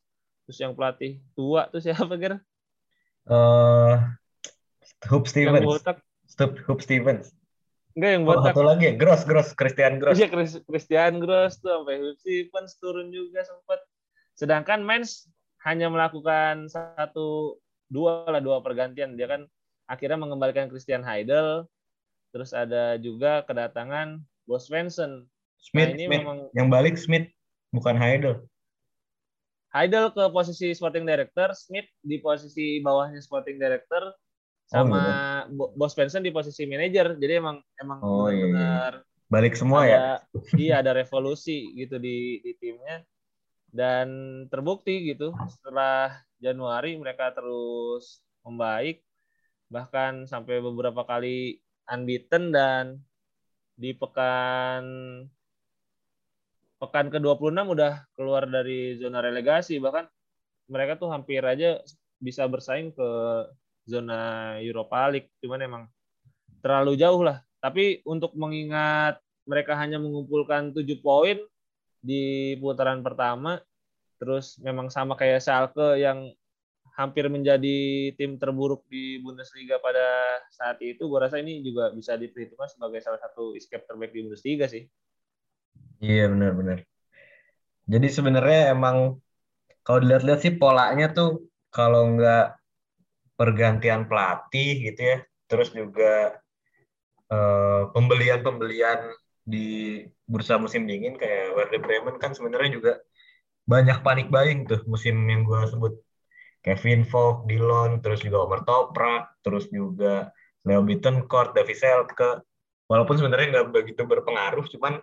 Terus 0.45 0.57
yang 0.61 0.73
pelatih 0.77 1.23
tua 1.33 1.65
tuh 1.71 1.81
siapa 1.81 2.13
kira 2.19 2.37
uh, 3.29 3.97
Hoop 5.09 5.25
Stevens. 5.29 5.81
Stop 6.25 6.57
Hoop 6.65 6.81
Stevens. 6.81 7.33
Enggak 7.95 8.11
yang 8.11 8.23
botak. 8.27 8.41
Oh, 8.41 8.45
satu 8.51 8.61
lagi, 8.67 8.87
Gross, 8.99 9.23
Gross, 9.23 9.55
Christian 9.55 10.03
Gross. 10.03 10.19
Iya, 10.19 10.27
Christian 10.67 11.23
Gross 11.23 11.61
tuh 11.63 11.71
sampai 11.79 11.95
Hoop 12.01 12.17
Stevens 12.19 12.75
turun 12.81 13.07
juga 13.13 13.45
sempat. 13.47 13.79
Sedangkan 14.35 14.83
Mens 14.83 15.31
hanya 15.65 15.89
melakukan 15.89 16.69
satu 16.69 17.57
dua 17.89 18.29
lah 18.29 18.41
dua 18.41 18.61
pergantian. 18.61 19.17
Dia 19.17 19.25
kan 19.25 19.41
akhirnya 19.89 20.21
mengembalikan 20.21 20.69
Christian 20.69 21.01
Heidel. 21.01 21.65
Terus 22.29 22.53
ada 22.53 22.99
juga 23.01 23.41
kedatangan 23.47 24.21
Bos 24.45 24.69
Svensson 24.69 25.25
Smith, 25.57 25.89
nah, 25.89 25.95
ini 25.97 26.05
Smith. 26.05 26.21
memang 26.21 26.37
yang 26.53 26.67
balik 26.69 26.99
Smith 26.99 27.25
bukan 27.73 27.97
Heidel. 27.97 28.45
Heidel 29.73 30.13
ke 30.13 30.23
posisi 30.31 30.71
sporting 30.71 31.03
director, 31.03 31.51
Smith 31.51 31.89
di 31.99 32.21
posisi 32.21 32.79
bawahnya 32.79 33.19
sporting 33.19 33.59
director, 33.59 34.13
sama 34.69 35.01
oh, 35.49 35.73
Bos 35.73 35.97
Benson 35.97 36.21
di 36.21 36.31
posisi 36.31 36.63
manajer. 36.69 37.17
Jadi 37.17 37.33
emang 37.33 37.57
emang 37.81 37.99
oh, 38.05 38.29
iya, 38.29 38.45
iya. 38.45 38.45
benar-benar 38.53 38.93
iya. 39.01 39.29
balik 39.31 39.53
semua 39.57 39.81
ya? 39.83 39.97
ada, 39.97 40.13
ya. 40.13 40.39
Iya 40.55 40.75
ada 40.85 40.91
revolusi 40.95 41.73
gitu 41.75 41.97
di 41.97 42.39
di 42.45 42.51
timnya 42.61 43.01
dan 43.75 44.07
terbukti 44.47 45.11
gitu 45.11 45.35
setelah 45.51 46.15
Januari 46.39 46.95
mereka 46.95 47.35
terus 47.35 48.23
membaik 48.47 49.03
bahkan 49.67 50.23
sampai 50.23 50.63
beberapa 50.63 51.03
kali 51.03 51.59
unbeaten 51.91 52.55
dan 52.55 53.03
di 53.75 53.91
pekan 53.91 54.83
pekan 56.79 57.07
ke-26 57.11 57.65
udah 57.75 57.93
keluar 58.15 58.47
dari 58.47 58.95
zona 58.99 59.19
relegasi. 59.19 59.79
Bahkan 59.79 60.05
mereka 60.71 60.95
tuh 60.99 61.11
hampir 61.11 61.43
aja 61.43 61.81
bisa 62.19 62.47
bersaing 62.47 62.95
ke 62.95 63.09
zona 63.89 64.55
Europa 64.61 65.11
League. 65.11 65.31
Cuman 65.43 65.59
emang 65.65 65.83
terlalu 66.63 66.95
jauh 66.99 67.21
lah. 67.25 67.43
Tapi 67.59 68.05
untuk 68.05 68.37
mengingat 68.37 69.19
mereka 69.45 69.77
hanya 69.77 69.97
mengumpulkan 70.01 70.73
7 70.73 71.01
poin 71.01 71.37
di 72.05 72.55
putaran 72.61 73.01
pertama 73.01 73.57
terus 74.21 74.61
memang 74.61 74.87
sama 74.93 75.17
kayak 75.17 75.41
Schalke 75.41 75.99
yang 75.99 76.29
hampir 76.95 77.27
menjadi 77.27 78.13
tim 78.15 78.39
terburuk 78.39 78.87
di 78.87 79.19
Bundesliga 79.19 79.81
pada 79.83 80.39
saat 80.53 80.79
itu 80.79 81.03
gue 81.03 81.19
rasa 81.19 81.43
ini 81.43 81.59
juga 81.65 81.91
bisa 81.91 82.15
diperhitungkan 82.15 82.71
sebagai 82.71 83.03
salah 83.03 83.19
satu 83.19 83.57
escape 83.57 83.83
terbaik 83.83 84.15
di 84.15 84.23
Bundesliga 84.23 84.69
sih 84.71 84.87
Iya 86.03 86.27
benar-benar. 86.31 86.83
Jadi 87.85 88.07
sebenarnya 88.09 88.73
emang 88.75 89.21
kalau 89.85 89.99
dilihat-lihat 90.01 90.39
sih 90.41 90.53
polanya 90.57 91.13
tuh 91.13 91.45
kalau 91.69 92.17
nggak 92.17 92.57
pergantian 93.39 94.07
pelatih 94.09 94.71
gitu 94.91 95.01
ya, 95.01 95.17
terus 95.49 95.69
juga 95.71 96.39
eh, 97.29 97.81
pembelian-pembelian 97.93 98.99
di 99.45 100.01
bursa 100.25 100.57
musim 100.57 100.89
dingin 100.89 101.15
kayak 101.15 101.53
Werder 101.53 101.81
Bremen 101.81 102.17
kan 102.17 102.33
sebenarnya 102.33 102.71
juga 102.81 102.93
banyak 103.65 104.01
panik 104.05 104.27
buying 104.29 104.69
tuh 104.69 104.81
musim 104.85 105.17
yang 105.25 105.45
gue 105.45 105.59
sebut 105.69 105.93
Kevin 106.65 107.05
Vogt, 107.05 107.45
Dillon, 107.45 108.01
terus 108.01 108.25
juga 108.25 108.41
Omer 108.41 108.65
Toprak, 108.65 109.37
terus 109.45 109.69
juga 109.69 110.33
Leo 110.65 110.81
Bittencourt, 110.81 111.53
David 111.53 111.77
Selke. 111.77 112.41
Walaupun 112.89 113.21
sebenarnya 113.21 113.53
nggak 113.53 113.69
begitu 113.69 114.01
berpengaruh, 114.05 114.65
cuman 114.73 114.97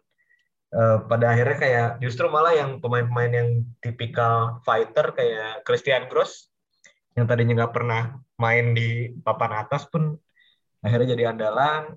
uh, 0.75 0.99
pada 1.07 1.31
akhirnya 1.31 1.59
kayak 1.63 1.89
justru 2.03 2.27
malah 2.27 2.55
yang 2.55 2.83
pemain-pemain 2.83 3.31
yang 3.31 3.49
tipikal 3.79 4.59
fighter 4.67 5.15
kayak 5.15 5.63
Christian 5.63 6.11
Gross 6.11 6.51
yang 7.15 7.29
tadinya 7.29 7.63
nggak 7.63 7.75
pernah 7.77 8.17
main 8.41 8.73
di 8.73 9.13
papan 9.21 9.63
atas 9.63 9.87
pun 9.87 10.19
akhirnya 10.83 11.15
jadi 11.15 11.31
andalan. 11.31 11.95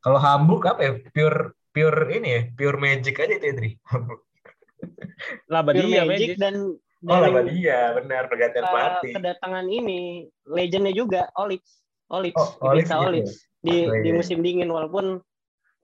Kalau 0.00 0.20
Hamburg 0.20 0.64
apa 0.68 0.80
ya 0.80 0.92
pure 1.12 1.56
pure 1.74 2.06
ini 2.14 2.28
ya 2.30 2.42
pure 2.54 2.78
magic 2.78 3.18
aja 3.18 3.34
itu 3.34 3.46
Edri. 3.50 3.70
Labadia 5.52 6.06
magic, 6.06 6.08
magic 6.08 6.30
dan 6.38 6.78
Oh, 7.04 7.20
dia 7.44 7.92
benar 7.92 8.32
pergantian 8.32 8.64
uh, 8.64 8.72
pelatih. 8.72 9.12
Kedatangan 9.12 9.66
ini 9.68 10.24
legendnya 10.48 10.96
juga 10.96 11.28
Olix. 11.36 11.84
Olix, 12.08 12.32
oh, 12.32 12.72
Olix, 12.72 12.88
gitu. 12.88 12.96
Olix 12.96 13.28
di 13.64 13.88
oh, 13.88 13.96
iya. 13.96 14.00
di 14.04 14.10
musim 14.12 14.40
dingin 14.44 14.68
walaupun 14.68 15.20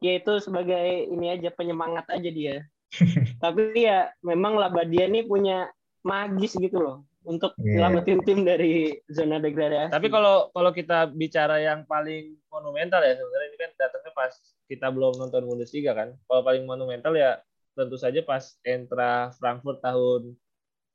ya 0.04 0.16
itu 0.16 0.40
sebagai 0.40 1.08
ini 1.12 1.32
aja 1.32 1.52
penyemangat 1.52 2.08
aja 2.08 2.30
dia. 2.32 2.56
Tapi 3.44 3.84
ya 3.84 4.08
memang 4.24 4.56
Labadia 4.56 5.08
ini 5.12 5.24
punya 5.28 5.68
magis 6.04 6.56
gitu 6.56 6.80
loh 6.80 6.96
untuk 7.28 7.52
yeah. 7.60 7.84
nyelamatin 7.84 8.20
tim 8.24 8.48
dari 8.48 8.96
zona 9.12 9.36
degradasi. 9.36 9.92
Tapi 9.92 10.08
kalau 10.08 10.48
kalau 10.56 10.72
kita 10.72 11.12
bicara 11.12 11.60
yang 11.60 11.84
paling 11.84 12.36
monumental 12.48 13.04
ya 13.04 13.12
sebenarnya 13.12 13.48
ini 13.52 13.58
kan 13.60 13.70
datangnya 13.76 14.12
pas 14.16 14.32
kita 14.70 14.86
belum 14.94 15.18
nonton 15.18 15.42
Bundesliga 15.50 15.98
kan. 15.98 16.14
Kalau 16.30 16.46
paling 16.46 16.62
monumental 16.62 17.18
ya 17.18 17.42
tentu 17.74 17.98
saja 17.98 18.22
pas 18.22 18.54
Entra 18.62 19.34
Frankfurt 19.34 19.82
tahun 19.82 20.38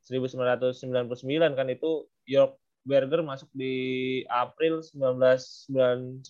1999 0.07 1.57
kan 1.57 1.67
itu 1.67 2.07
York 2.23 2.55
Berger 2.85 3.25
masuk 3.25 3.49
di 3.51 4.21
April 4.29 4.79
1999 4.79 6.21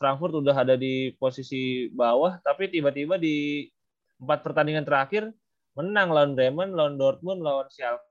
Frankfurt 0.00 0.34
udah 0.40 0.56
ada 0.56 0.74
di 0.78 1.12
posisi 1.20 1.92
bawah 1.92 2.40
tapi 2.40 2.72
tiba-tiba 2.72 3.20
di 3.20 3.68
empat 4.16 4.40
pertandingan 4.40 4.88
terakhir 4.88 5.28
menang 5.76 6.10
lawan 6.10 6.32
Bremen, 6.34 6.74
lawan 6.74 6.98
Dortmund, 6.98 7.38
lawan 7.38 7.70
Schalke, 7.70 8.02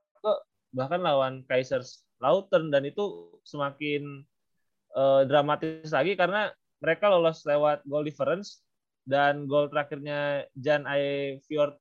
bahkan 0.72 1.04
lawan 1.04 1.44
Kaiserslautern 1.44 2.72
dan 2.72 2.88
itu 2.88 3.28
semakin 3.44 4.24
uh, 4.96 5.28
dramatis 5.28 5.92
lagi 5.92 6.16
karena 6.16 6.48
mereka 6.78 7.10
lolos 7.10 7.42
lewat 7.44 7.82
goal 7.86 8.06
difference 8.06 8.62
dan 9.08 9.48
gol 9.48 9.72
terakhirnya 9.72 10.44
Jan 10.54 10.84
Aye 10.84 11.40
Fjord 11.48 11.80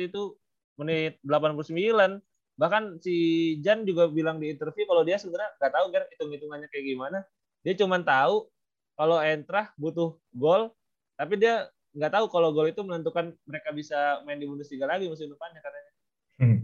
itu 0.00 0.34
menit 0.80 1.20
89 1.22 2.18
bahkan 2.54 2.98
si 3.02 3.14
Jan 3.60 3.82
juga 3.82 4.06
bilang 4.06 4.38
di 4.38 4.50
interview 4.50 4.86
kalau 4.86 5.02
dia 5.02 5.18
sebenarnya 5.18 5.50
nggak 5.58 5.72
tahu 5.74 5.86
kan 5.90 6.02
hitung-hitungannya 6.14 6.68
kayak 6.70 6.86
gimana. 6.86 7.18
Dia 7.66 7.74
cuma 7.74 7.98
tahu 7.98 8.46
kalau 8.94 9.18
Entrah 9.18 9.74
butuh 9.74 10.14
gol 10.30 10.70
tapi 11.18 11.38
dia 11.38 11.66
nggak 11.94 12.12
tahu 12.14 12.26
kalau 12.30 12.50
gol 12.50 12.70
itu 12.70 12.82
menentukan 12.82 13.34
mereka 13.46 13.70
bisa 13.70 14.22
main 14.26 14.38
di 14.38 14.46
Bundesliga 14.46 14.86
lagi 14.86 15.06
musim 15.06 15.30
depannya 15.30 15.62
katanya. 15.62 15.92
Hmm. 16.34 16.58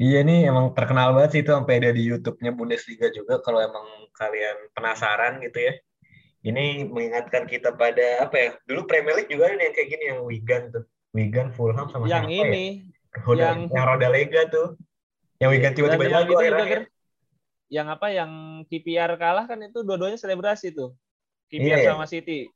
iya 0.00 0.24
nih 0.24 0.48
emang 0.48 0.72
terkenal 0.72 1.12
banget 1.12 1.30
sih 1.36 1.40
itu 1.44 1.52
sampai 1.52 1.84
ada 1.84 1.92
di 1.92 2.08
YouTube-nya 2.08 2.56
Bundesliga 2.56 3.12
juga 3.12 3.44
kalau 3.44 3.60
emang 3.60 3.84
kalian 4.16 4.72
penasaran 4.72 5.44
gitu 5.44 5.68
ya 5.68 5.74
ini 6.42 6.86
mengingatkan 6.86 7.46
kita 7.46 7.74
pada 7.78 8.26
apa 8.26 8.34
ya 8.34 8.50
dulu 8.66 8.86
Premier 8.90 9.14
League 9.14 9.30
juga 9.30 9.50
ada 9.50 9.62
yang 9.62 9.74
kayak 9.74 9.88
gini 9.88 10.04
yang 10.10 10.20
Wigan 10.26 10.62
tuh 10.74 10.84
Wigan 11.12 11.52
Fulham 11.52 11.86
sama 11.92 12.08
yang 12.08 12.26
ini 12.26 12.88
ya? 12.88 13.20
Roda, 13.20 13.52
yang 13.52 13.58
yang 13.68 13.84
roda 13.84 14.08
lega 14.08 14.48
tuh. 14.48 14.80
Yang 15.36 15.50
Wigan 15.52 15.72
tiba-tiba 15.76 16.04
jago 16.08 16.32
akhirnya. 16.40 16.88
Yang 17.68 17.86
apa 17.92 18.06
yang 18.12 18.30
KPR 18.68 19.12
kalah 19.20 19.44
kan 19.44 19.60
itu 19.60 19.84
dua-duanya 19.84 20.16
selebrasi 20.16 20.72
tuh. 20.72 20.96
KPR 21.52 21.84
iya, 21.84 21.92
sama 21.92 22.08
City. 22.08 22.48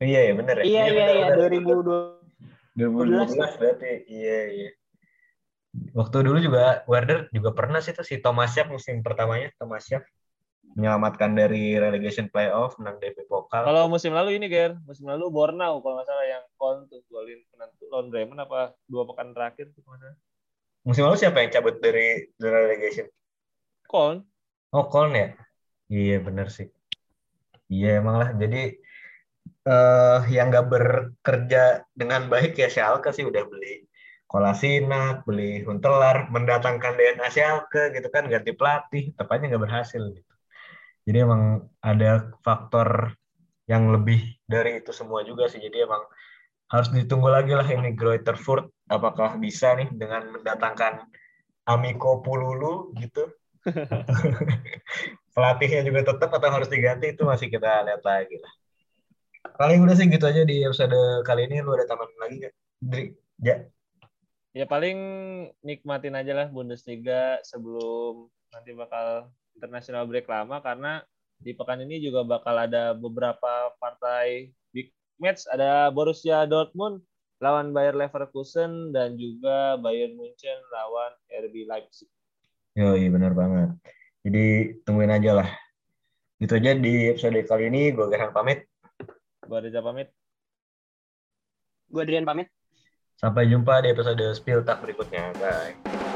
Iya, 0.00 0.20
iya 0.28 0.32
benar 0.32 0.54
ya. 0.60 0.64
Iya, 0.64 0.84
iya, 0.88 1.06
iya, 1.12 1.28
2012. 1.36 2.80
2012 2.80 3.60
berarti. 3.60 3.92
Iya, 4.08 4.38
iya. 4.48 4.70
Waktu 5.96 6.16
dulu 6.24 6.36
juga 6.40 6.84
Werder 6.88 7.32
juga 7.32 7.52
pernah 7.52 7.80
sih 7.80 7.96
tuh 7.96 8.04
si 8.04 8.20
Thomas 8.20 8.52
Schaaf 8.52 8.72
musim 8.72 9.00
pertamanya, 9.00 9.52
Thomas 9.56 9.84
Schaaf 9.88 10.04
menyelamatkan 10.72 11.36
dari 11.36 11.76
relegation 11.76 12.32
playoff 12.32 12.80
menang 12.80 12.96
DP 12.98 13.28
Pokal. 13.28 13.68
Kalau 13.68 13.88
musim 13.92 14.16
lalu 14.16 14.40
ini 14.40 14.48
Ger, 14.48 14.76
musim 14.88 15.04
lalu 15.04 15.28
Bornau 15.28 15.84
kalau 15.84 16.00
nggak 16.00 16.08
salah 16.08 16.26
yang 16.26 16.44
Kon 16.56 16.88
tuh 16.88 17.04
golin 17.12 17.40
penentu 17.52 17.84
lawan 17.92 18.08
Bremen 18.08 18.38
apa 18.40 18.72
dua 18.88 19.04
pekan 19.04 19.36
terakhir 19.36 19.68
tuh 19.76 19.84
mana? 19.84 20.16
Musim 20.82 21.04
lalu 21.04 21.20
siapa 21.20 21.44
yang 21.44 21.50
cabut 21.52 21.76
dari 21.78 22.26
relegation? 22.40 23.06
Kon. 23.84 24.24
Oh 24.72 24.88
Kon 24.88 25.12
ya? 25.12 25.36
Iya 25.92 26.24
benar 26.24 26.48
sih. 26.48 26.72
Iya 27.68 28.00
emang 28.00 28.16
lah. 28.16 28.30
Jadi 28.32 28.80
uh, 29.68 30.24
yang 30.32 30.48
nggak 30.48 30.68
bekerja 30.72 31.84
dengan 31.92 32.32
baik 32.32 32.56
ya 32.56 32.72
Schalke 32.72 33.12
sih 33.12 33.28
udah 33.28 33.44
beli 33.44 33.84
Kolasinac, 34.32 35.28
beli 35.28 35.60
Huntelar, 35.60 36.32
mendatangkan 36.32 36.96
DNA 36.96 37.28
Schalke 37.28 37.92
gitu 37.92 38.08
kan 38.08 38.24
ganti 38.32 38.56
pelatih, 38.56 39.12
tepatnya 39.12 39.52
nggak 39.52 39.64
berhasil 39.68 40.00
gitu. 40.08 40.31
Jadi 41.02 41.18
emang 41.18 41.66
ada 41.82 42.30
faktor 42.46 43.18
yang 43.66 43.90
lebih 43.90 44.38
dari 44.46 44.78
itu 44.78 44.94
semua 44.94 45.26
juga 45.26 45.50
sih. 45.50 45.58
Jadi 45.58 45.82
emang 45.82 46.02
harus 46.70 46.88
ditunggu 46.94 47.28
lagi 47.28 47.52
lah 47.52 47.66
ini 47.66 47.92
Greuther 47.92 48.38
Furt 48.38 48.70
apakah 48.88 49.36
bisa 49.36 49.74
nih 49.76 49.90
dengan 49.92 50.30
mendatangkan 50.32 51.04
Amiko 51.68 52.22
Pululu 52.22 52.94
gitu. 52.98 53.28
Pelatihnya 55.34 55.86
juga 55.86 56.12
tetap 56.12 56.30
atau 56.34 56.50
harus 56.50 56.68
diganti 56.68 57.14
itu 57.14 57.22
masih 57.22 57.48
kita 57.48 57.86
lihat 57.86 58.02
lagi 58.02 58.36
lah. 58.36 58.52
Paling 59.58 59.82
udah 59.82 59.94
sih 59.94 60.06
gitu 60.06 60.24
aja 60.26 60.42
di 60.46 60.62
episode 60.62 61.22
kali 61.26 61.50
ini. 61.50 61.62
Lu 61.62 61.74
ada 61.74 61.86
tambahan 61.86 62.18
lagi 62.18 62.34
gak? 62.46 62.54
Dri? 62.82 63.04
Ya. 63.42 63.66
Ya 64.52 64.68
paling 64.68 64.98
nikmatin 65.64 66.12
aja 66.12 66.32
lah 66.36 66.46
Bundesliga 66.52 67.40
sebelum 67.40 68.28
nanti 68.52 68.76
bakal 68.76 69.32
international 69.56 70.08
break 70.08 70.26
lama 70.28 70.60
karena 70.60 71.02
di 71.42 71.52
pekan 71.52 71.82
ini 71.82 71.98
juga 71.98 72.22
bakal 72.22 72.54
ada 72.54 72.94
beberapa 72.94 73.74
partai 73.82 74.54
big 74.70 74.94
match 75.18 75.44
ada 75.50 75.90
Borussia 75.90 76.46
Dortmund 76.46 77.02
lawan 77.42 77.74
Bayer 77.74 77.98
Leverkusen 77.98 78.94
dan 78.94 79.18
juga 79.18 79.74
Bayern 79.82 80.14
Munchen 80.14 80.58
lawan 80.70 81.12
RB 81.26 81.66
Leipzig. 81.66 82.06
Yo, 82.78 82.94
iya 82.94 83.10
benar 83.10 83.34
banget. 83.34 83.74
Jadi 84.22 84.78
tungguin 84.86 85.10
aja 85.10 85.42
lah. 85.42 85.48
Itu 86.38 86.54
aja 86.54 86.78
di 86.78 87.10
episode 87.10 87.42
kali 87.42 87.66
ini. 87.66 87.90
Gue 87.90 88.06
Gerhan 88.06 88.30
pamit. 88.30 88.62
Gue 89.42 89.58
Reza 89.58 89.82
pamit. 89.82 90.14
Gue 91.90 92.02
Adrian 92.06 92.24
pamit. 92.24 92.48
Sampai 93.20 93.50
jumpa 93.50 93.84
di 93.84 93.92
episode 93.92 94.22
Spill 94.32 94.64
Tak 94.64 94.80
berikutnya. 94.80 95.34
Bye. 95.36 96.11